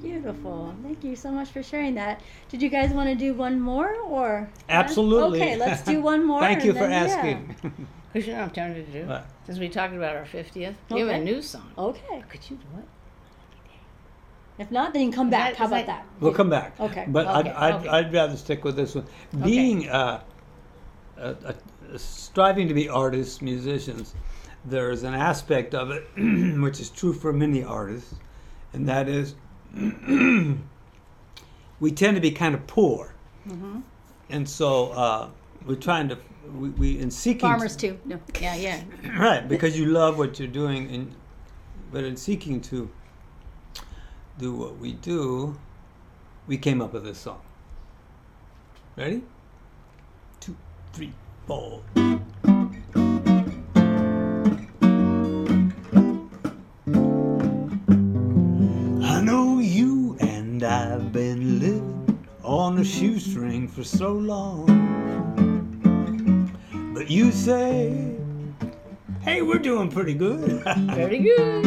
beautiful. 0.00 0.74
Thank 0.82 1.04
you 1.04 1.14
so 1.16 1.30
much 1.30 1.50
for 1.50 1.62
sharing 1.62 1.94
that. 1.96 2.22
Did 2.48 2.62
you 2.62 2.68
guys 2.68 2.90
want 2.92 3.08
to 3.10 3.14
do 3.14 3.34
one 3.34 3.60
more 3.60 3.94
or? 3.96 4.48
Absolutely. 4.68 5.42
Okay, 5.42 5.56
let's 5.56 5.82
do 5.82 6.00
one 6.00 6.24
more. 6.30 6.40
Thank 6.40 6.64
you 6.64 6.72
for 6.72 6.80
then- 6.80 6.90
yeah. 7.08 7.14
asking. 7.14 7.56
Have 8.34 8.52
time 8.52 8.74
to 8.74 8.82
do. 8.82 9.06
What? 9.06 9.24
Since 9.50 9.58
we 9.58 9.68
talked 9.68 9.94
about 9.94 10.14
our 10.14 10.26
50th, 10.26 10.76
we 10.92 11.00
have 11.00 11.08
a 11.08 11.18
new 11.18 11.42
song. 11.42 11.72
Okay. 11.76 12.22
Could 12.28 12.48
you 12.48 12.56
do 12.56 12.78
it? 12.78 12.84
If 14.62 14.70
not, 14.70 14.92
then 14.92 15.02
you 15.02 15.08
can 15.08 15.16
come 15.16 15.26
Is 15.26 15.30
back. 15.32 15.50
that- 15.50 15.56
How 15.58 15.64
is 15.64 15.70
about 15.72 15.86
that- 15.86 16.04
that? 16.04 16.20
We'll 16.20 16.32
come 16.32 16.48
back. 16.48 16.78
Okay. 16.78 17.04
But 17.08 17.26
I'd, 17.26 17.48
I'd, 17.48 17.74
okay. 17.74 17.88
I'd 17.88 18.12
rather 18.12 18.36
stick 18.36 18.62
with 18.62 18.76
this 18.76 18.94
one. 18.94 19.06
Being 19.42 19.88
uh, 19.88 20.22
uh, 21.18 21.34
uh, 21.44 21.52
striving 21.96 22.68
to 22.68 22.74
be 22.74 22.88
artists, 22.88 23.42
musicians, 23.42 24.14
there's 24.66 25.02
an 25.02 25.14
aspect 25.14 25.74
of 25.74 25.90
it 25.90 26.06
which 26.60 26.78
is 26.78 26.88
true 26.88 27.12
for 27.12 27.32
many 27.32 27.64
artists, 27.64 28.14
and 28.72 28.88
that 28.88 29.08
is 29.08 29.34
we 31.80 31.90
tend 31.90 32.14
to 32.14 32.20
be 32.20 32.30
kind 32.30 32.54
of 32.54 32.64
poor. 32.68 33.16
Mm-hmm. 33.48 33.80
And 34.28 34.48
so 34.48 34.92
uh, 34.92 35.28
we're 35.66 35.74
trying 35.74 36.08
to 36.10 36.18
we, 36.54 36.70
we 36.70 36.98
in 36.98 37.10
seeking 37.10 37.40
Farmers 37.40 37.76
too. 37.76 37.98
No. 38.04 38.18
Yeah, 38.40 38.54
yeah. 38.54 38.82
right 39.18 39.48
because 39.48 39.78
you 39.78 39.86
love 39.86 40.18
what 40.18 40.38
you're 40.38 40.48
doing 40.48 40.90
and 40.94 41.14
but 41.92 42.04
in 42.04 42.16
seeking 42.16 42.60
to 42.60 42.90
do 44.38 44.54
what 44.54 44.78
we 44.78 44.92
do 44.92 45.58
we 46.46 46.56
came 46.56 46.80
up 46.80 46.92
with 46.92 47.04
this 47.04 47.18
song 47.18 47.40
ready 48.96 49.22
two 50.40 50.56
three 50.92 51.12
four 51.46 51.82
I 59.02 59.20
know 59.22 59.58
you 59.58 60.16
and 60.20 60.62
I've 60.62 61.12
been 61.12 61.60
living 61.60 62.26
on 62.42 62.78
a 62.78 62.84
shoestring 62.84 63.68
for 63.68 63.84
so 63.84 64.12
long. 64.12 64.66
But 67.00 67.08
you 67.10 67.32
say, 67.32 68.14
hey, 69.22 69.40
we're 69.40 69.56
doing 69.56 69.88
pretty 69.90 70.12
good. 70.12 70.62
Very 70.94 71.18
good. 71.20 71.64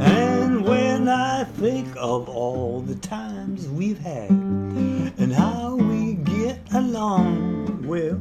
and 0.00 0.64
when 0.64 1.08
I 1.08 1.44
think 1.44 1.86
of 1.96 2.28
all 2.28 2.80
the 2.80 2.96
times 2.96 3.68
we've 3.68 4.00
had 4.00 4.30
and 4.30 5.32
how 5.32 5.76
we 5.76 6.14
get 6.14 6.58
along, 6.74 7.86
well, 7.86 8.20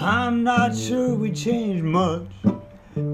I'm 0.00 0.42
not 0.42 0.74
sure 0.74 1.14
we'd 1.14 1.36
change 1.36 1.82
much 1.82 2.24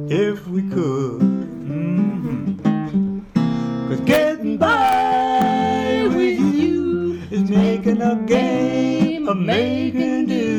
if 0.09 0.47
we 0.47 0.63
could. 0.71 1.21
Mhm. 1.21 3.25
Cause 3.89 4.01
getting 4.03 4.57
by 4.57 6.05
with 6.07 6.39
you 6.39 7.21
is 7.33 7.51
making 7.51 8.03
a 8.03 8.15
game 8.25 9.27
of 9.27 9.37
making 9.37 10.27
do 10.27 10.58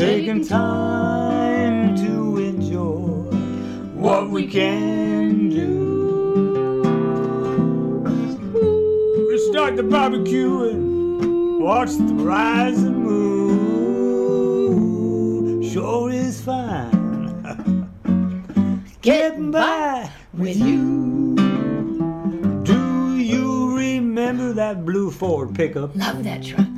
taking 0.00 0.42
time 0.42 1.94
to 1.94 2.38
enjoy 2.38 3.02
what 3.92 4.30
we 4.30 4.46
can 4.46 5.50
do. 5.50 6.80
We 9.28 9.38
start 9.50 9.76
the 9.76 9.82
barbecue 9.82 10.70
and 10.70 11.60
watch 11.62 11.90
the 11.90 12.14
rising 12.14 13.04
moon. 13.04 14.00
Sure 15.70 16.10
is 16.10 16.40
fine. 16.40 17.90
Getting 19.02 19.50
by 19.50 20.10
with 20.32 20.56
you. 20.56 21.36
Do 22.64 23.18
you 23.18 23.76
remember 23.76 24.54
that 24.54 24.86
blue 24.86 25.10
Ford 25.10 25.54
pickup? 25.54 25.94
Love 25.94 26.24
that 26.24 26.42
truck. 26.42 26.69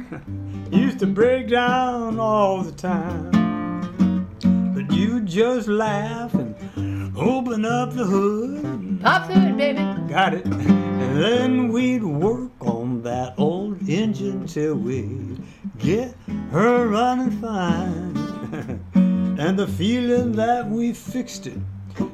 Used 0.72 0.98
to 1.00 1.06
break 1.06 1.48
down 1.48 2.18
all 2.18 2.62
the 2.62 2.72
time. 2.72 3.30
But 4.74 4.90
you 4.92 5.20
just 5.20 5.68
laugh 5.68 6.34
and 6.34 7.14
open 7.16 7.64
up 7.64 7.92
the 7.92 8.04
hood. 8.04 9.00
Pop 9.02 9.28
the 9.28 9.34
hood, 9.34 9.56
baby. 9.58 9.78
Got 10.08 10.34
it. 10.34 10.46
And 10.46 11.22
then 11.22 11.68
we'd 11.68 12.02
work 12.02 12.52
on 12.60 13.02
that 13.02 13.34
old 13.38 13.86
engine 13.88 14.46
till 14.46 14.74
we 14.76 15.36
get 15.78 16.14
her 16.50 16.88
running 16.88 17.32
fine. 17.40 18.16
and 19.38 19.58
the 19.58 19.66
feeling 19.66 20.32
that 20.32 20.68
we 20.68 20.94
fixed 20.94 21.46
it 21.46 21.58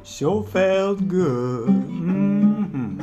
sure 0.03 0.43
felt 0.43 1.07
good. 1.07 1.69
Mhm. 1.69 2.99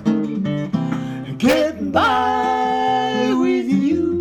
Getting 1.38 1.90
by 1.92 3.32
with 3.38 3.68
you 3.68 4.15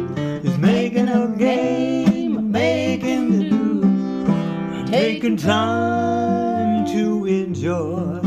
taking 5.25 5.37
time 5.37 6.85
to 6.85 7.25
enjoy 7.25 8.19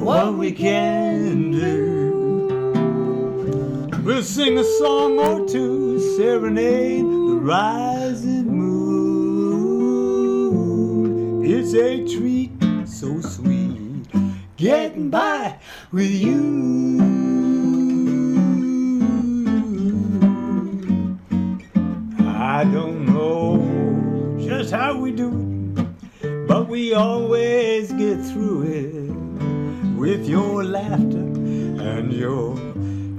what 0.00 0.34
we 0.34 0.52
can 0.52 1.50
do. 1.50 2.70
We'll 4.04 4.22
sing 4.22 4.56
a 4.56 4.62
song 4.62 5.18
or 5.18 5.48
two, 5.48 5.98
serenade 6.16 7.04
the 7.04 7.40
rising 7.42 8.56
moon. 8.56 8.74
It's 11.44 11.74
a 11.74 12.06
treat 12.06 12.52
so 12.86 13.20
sweet, 13.20 14.06
getting 14.56 15.10
by 15.10 15.58
with 15.90 16.12
you. 16.12 17.00
I 22.28 22.62
don't 22.62 23.06
know 23.06 24.38
just 24.38 24.70
how 24.70 24.96
we 25.00 25.10
do 25.10 25.28
it, 25.28 25.47
we 26.68 26.92
always 26.92 27.90
get 27.92 28.20
through 28.26 28.62
it 28.64 29.96
with 29.96 30.28
your 30.28 30.62
laughter 30.62 31.24
and 31.80 32.12
your 32.12 32.54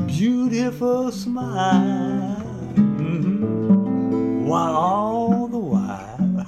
beautiful 0.06 1.12
smile. 1.12 2.38
Mhm. 2.76 4.46
While 4.46 4.76
all 4.76 5.48
the 5.48 5.58
while 5.58 6.46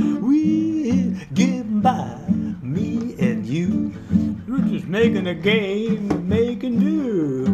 we 0.22 1.14
get 1.34 1.82
by, 1.82 2.16
me 2.62 3.14
and 3.18 3.44
you, 3.44 3.92
we're 4.48 4.66
just 4.66 4.86
making 4.86 5.26
a 5.26 5.34
game, 5.34 6.26
making 6.26 6.78
do, 6.80 7.44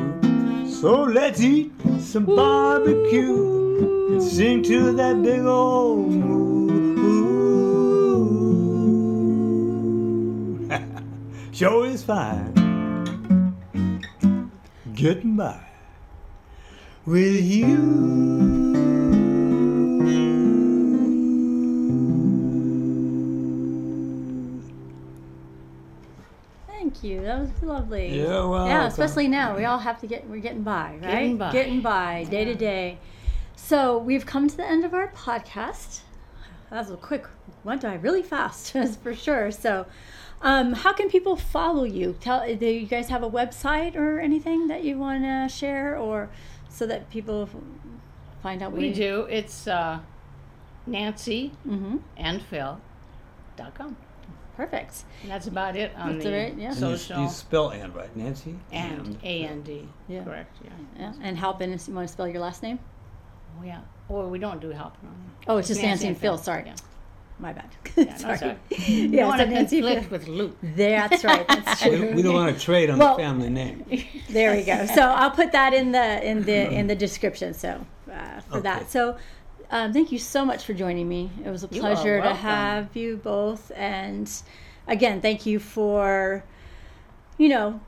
So 0.80 1.02
let's 1.02 1.40
eat 1.42 1.72
some 2.03 2.25
barbecue 2.25 4.13
and 4.13 4.23
sing 4.23 4.63
to 4.63 4.93
that 4.93 5.23
big 5.23 5.45
old 5.45 6.09
moon. 6.09 6.41
Sure 11.53 11.85
is 11.85 12.03
fine. 12.03 12.55
Getting 14.95 15.37
by 15.37 15.61
with 17.05 17.45
you. 17.45 19.19
Thank 27.01 27.13
you. 27.15 27.23
That 27.23 27.41
was 27.41 27.51
lovely. 27.63 28.15
You're 28.15 28.27
Yeah, 28.29 28.45
welcome. 28.45 28.87
especially 28.87 29.29
now. 29.29 29.57
We 29.57 29.65
all 29.65 29.79
have 29.79 30.01
to 30.01 30.07
get, 30.07 30.29
we're 30.29 30.41
getting 30.41 30.63
by, 30.63 30.93
right? 31.01 31.01
Getting 31.03 31.37
by. 31.39 31.53
Getting 31.53 31.81
by, 31.81 32.25
day 32.31 32.45
to 32.45 32.55
day. 32.55 32.99
So 33.57 33.97
we've 33.99 34.27
come 34.27 34.49
to 34.49 34.57
the 34.57 34.67
end 34.67 34.85
of 34.85 34.93
our 34.93 35.09
podcast. 35.13 36.01
That 36.71 36.79
was 36.81 36.91
a 36.91 36.97
quick, 36.97 37.25
went 37.65 37.83
by 37.83 37.95
really 37.95 38.23
fast, 38.23 38.73
that's 38.75 38.97
for 38.97 39.15
sure. 39.15 39.51
So, 39.51 39.87
um, 40.43 40.73
how 40.75 40.93
can 40.93 41.09
people 41.09 41.37
follow 41.37 41.85
you? 41.85 42.17
Tell, 42.21 42.47
do 42.55 42.67
you 42.67 42.87
guys 42.87 43.09
have 43.09 43.23
a 43.23 43.31
website 43.31 43.95
or 43.97 44.19
anything 44.21 44.69
that 44.69 44.85
you 44.85 44.99
want 44.99 45.23
to 45.25 45.55
share, 45.55 45.97
or 45.97 46.29
so 46.69 46.87
that 46.87 47.11
people 47.11 47.49
find 48.43 48.63
out 48.63 48.73
what 48.73 48.81
We 48.81 48.89
you 48.89 48.95
do. 48.95 49.27
It's 49.31 49.67
uh, 49.67 50.01
Nancy 50.87 51.53
Mm-hmm. 51.67 51.97
and 52.17 52.41
Phil 52.43 52.81
dot 53.57 53.75
com. 53.75 53.97
Perfect. 54.61 55.05
And 55.23 55.31
that's 55.31 55.46
about 55.46 55.75
it 55.75 55.90
on 55.96 56.12
That's 56.18 56.25
the 56.25 56.33
right, 56.33 56.55
yeah. 56.55 56.66
And 56.68 56.75
you, 56.77 56.96
social 56.96 57.23
you 57.23 57.29
spell 57.31 57.70
and 57.70 57.94
right, 57.96 58.14
Nancy? 58.14 58.55
and 58.73 59.16
A 59.25 59.44
N 59.46 59.62
D. 59.62 59.88
Yeah. 60.07 60.23
Correct. 60.23 60.55
Yeah. 60.62 60.70
Yeah. 60.99 61.12
And 61.23 61.38
Halpin. 61.38 61.70
You 61.70 61.94
want 61.94 62.07
to 62.09 62.12
spell 62.12 62.29
your 62.29 62.42
last 62.42 62.62
name? 62.62 62.79
Oh 63.59 63.64
yeah. 63.64 63.81
Or 64.11 64.29
we 64.29 64.38
don't 64.38 64.61
do 64.61 64.68
Halpin 64.68 65.09
on 65.09 65.14
Oh, 65.49 65.57
it's 65.57 65.68
just 65.68 65.81
Nancy, 65.81 66.09
and 66.09 66.18
Phil. 66.18 66.37
Sorry. 66.37 66.64
Yeah. 66.66 66.75
My 67.38 67.55
bad. 67.55 67.70
Yeah, 67.96 68.05
no, 68.05 68.16
sorry. 68.18 68.37
sorry. 68.38 68.57
Yeah, 68.87 69.23
You 69.23 69.27
want 69.29 69.40
so 69.40 69.44
to 69.46 69.51
Nancy 69.51 69.79
and 69.81 70.05
Phil. 70.07 70.11
with 70.18 70.29
Luke. 70.29 70.57
That's 70.62 71.25
right. 71.25 71.49
That's 71.49 71.83
We 71.87 71.90
true. 71.90 71.99
don't, 72.07 72.14
we 72.16 72.23
don't 72.23 72.35
want 72.35 72.55
to 72.55 72.62
trade 72.62 72.90
on 72.90 72.99
Well- 72.99 73.16
the 73.16 73.23
family 73.23 73.49
name. 73.49 73.87
There 74.29 74.55
we 74.55 74.62
go. 74.62 74.85
So 74.94 75.01
I'll 75.01 75.31
put 75.31 75.53
that 75.53 75.73
in 75.73 75.92
the 75.92 76.23
in 76.23 76.42
the 76.44 76.70
in 76.70 76.87
the 76.87 76.94
description. 77.07 77.55
So 77.55 77.70
uh, 78.12 78.40
for 78.42 78.57
Okay. 78.59 78.61
that. 78.64 78.90
So 78.90 79.16
um, 79.70 79.92
thank 79.92 80.12
you 80.12 80.18
so 80.18 80.44
much 80.44 80.64
for 80.64 80.74
joining 80.74 81.09
me. 81.09 81.30
It 81.44 81.50
was 81.50 81.64
a 81.64 81.68
You 81.70 81.80
pleasure 81.80 82.20
to 82.20 82.35
have 82.35 82.94
you 82.96 83.16
both. 83.16 83.70
And 83.74 84.30
again, 84.87 85.20
thank 85.20 85.46
you 85.46 85.59
for 85.59 86.44
you 87.38 87.48
know 87.48 87.80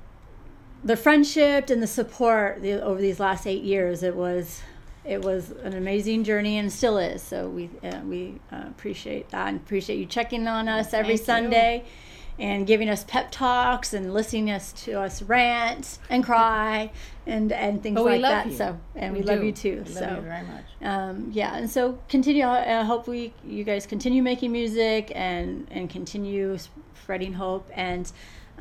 the 0.84 0.96
friendship 0.96 1.70
and 1.70 1.82
the 1.82 1.86
support 1.86 2.62
the, 2.62 2.82
over 2.82 3.00
these 3.00 3.20
last 3.20 3.46
eight 3.46 3.62
years. 3.62 4.02
It 4.02 4.14
was 4.14 4.62
it 5.04 5.22
was 5.22 5.50
an 5.50 5.74
amazing 5.74 6.22
journey 6.24 6.58
and 6.58 6.72
still 6.72 6.98
is. 6.98 7.22
So 7.22 7.48
we 7.48 7.70
uh, 7.82 8.00
we 8.04 8.40
uh, 8.52 8.64
appreciate 8.68 9.30
that 9.30 9.48
and 9.48 9.56
appreciate 9.58 9.98
you 9.98 10.06
checking 10.06 10.46
on 10.46 10.68
us 10.68 10.94
every 10.94 11.16
thank 11.16 11.82
you. 11.82 11.90
And 12.38 12.66
giving 12.66 12.88
us 12.88 13.04
pep 13.04 13.30
talks 13.30 13.92
and 13.92 14.12
listening 14.12 14.50
us 14.50 14.72
to 14.84 15.00
us 15.00 15.22
rant 15.22 15.98
and 16.08 16.24
cry 16.24 16.90
and 17.26 17.52
and 17.52 17.82
things 17.82 18.00
we 18.00 18.18
like 18.18 18.22
that. 18.22 18.46
you. 18.46 18.56
So 18.56 18.80
and 18.96 19.12
we, 19.14 19.22
love 19.22 19.40
do. 19.40 19.46
you 19.46 19.52
too. 19.52 19.84
We 19.86 19.92
so 19.92 20.00
love 20.00 20.16
you 20.16 20.22
very 20.22 20.46
much. 20.46 20.64
um, 20.82 21.30
yeah, 21.32 21.56
and 21.56 21.70
so 21.70 21.98
continue. 22.08 22.44
I 22.44 22.80
I 22.80 22.82
hope 22.84 23.06
we 23.06 23.32
you 23.44 23.64
guys 23.64 23.86
continue 23.86 24.22
making 24.22 24.50
music 24.50 25.12
and 25.14 25.68
and 25.70 25.88
continue 25.90 26.58
spreading 27.02 27.34
hope. 27.34 27.68
And 27.74 28.10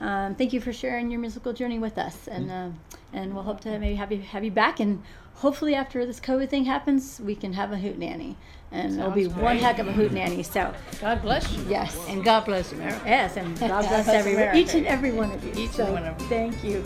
Um, 0.02 0.36
thank 0.36 0.52
you 0.52 0.60
for 0.60 0.74
sharing 0.74 1.12
your 1.12 1.20
musical 1.22 1.54
journey 1.54 1.78
with 1.80 1.98
us, 1.98 2.28
and 2.28 2.52
uh, 2.52 2.70
and 3.14 3.34
we'll 3.34 3.44
hope 3.44 3.62
to 3.62 3.78
maybe 3.80 3.96
have 3.96 4.12
you 4.12 4.20
have 4.22 4.44
you 4.44 4.52
back, 4.52 4.80
and 4.80 5.04
hopefully 5.36 5.76
after 5.76 6.06
this 6.06 6.20
COVID 6.20 6.50
thing 6.50 6.66
happens, 6.66 7.22
we 7.24 7.36
can 7.36 7.54
have 7.54 7.72
a 7.72 7.78
hoot 7.78 7.98
nanny, 8.00 8.36
and 8.72 8.98
it'll 9.00 9.12
be 9.12 9.26
Sounds 9.26 9.36
one 9.36 9.58
great. 9.58 9.62
heck 9.62 9.78
of 9.80 9.88
a 9.88 9.92
hoot 9.92 10.12
nanny. 10.12 10.42
So 10.44 10.74
God 11.00 11.22
bless 11.22 11.52
you. 11.54 11.64
yes, 11.70 11.96
And 12.10 12.24
God 12.24 12.46
bless 12.46 12.72
America. 12.72 13.02
yes, 13.06 13.38
and 13.38 13.58
God 13.60 13.68
bless 13.88 14.06
Bless 14.06 14.08
everyone, 14.08 14.56
each 14.56 14.74
and 14.74 14.88
every 14.88 15.12
one 15.12 15.32
of 15.32 15.44
you. 15.44 15.52
Each 15.52 15.60
and 15.68 15.74
so 15.88 15.94
one 15.94 16.06
of 16.06 16.20
you. 16.20 16.28
thank 16.28 16.64
you. 16.64 16.84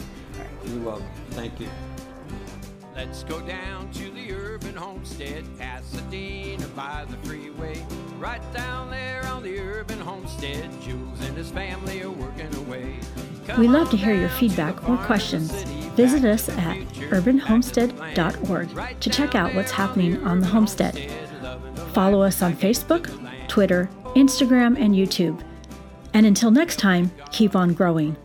You're 0.65 0.81
welcome. 0.83 1.07
Thank 1.31 1.59
you. 1.59 1.69
Let's 2.95 3.23
go 3.23 3.39
down 3.41 3.91
to 3.91 4.09
the 4.11 4.33
urban 4.33 4.73
homestead, 4.75 5.43
Pasadena 5.57 6.65
by 6.69 7.05
the 7.09 7.17
freeway. 7.27 7.85
Right 8.19 8.41
down 8.53 8.89
there 8.89 9.14
on 9.14 9.14
the 9.45 9.59
urban 9.59 9.99
homestead, 9.99 10.69
Jules 10.81 11.21
and 11.21 11.37
his 11.37 11.51
family 11.51 12.01
are 12.01 12.09
working 12.09 12.53
away. 12.55 12.95
We'd 13.59 13.69
love 13.69 13.91
to 13.91 13.97
hear 13.97 14.15
your 14.15 14.29
feedback 14.29 14.89
or 14.89 14.97
questions. 14.97 15.51
Visit 15.93 16.25
us 16.25 16.49
at 16.49 16.77
urbanhomestead.org 17.11 18.99
to 18.99 19.09
check 19.11 19.35
out 19.35 19.53
what's 19.53 19.71
happening 19.71 20.17
on 20.25 20.39
the 20.39 20.47
homestead. 20.47 21.11
Follow 21.93 22.23
us 22.23 22.41
on 22.41 22.55
Facebook. 22.55 23.07
Twitter, 23.47 23.87
Instagram, 24.15 24.79
and 24.79 24.95
YouTube. 24.95 25.39
And 26.15 26.25
until 26.25 26.49
next 26.49 26.79
time, 26.79 27.11
keep 27.31 27.55
on 27.55 27.75
growing. 27.75 28.17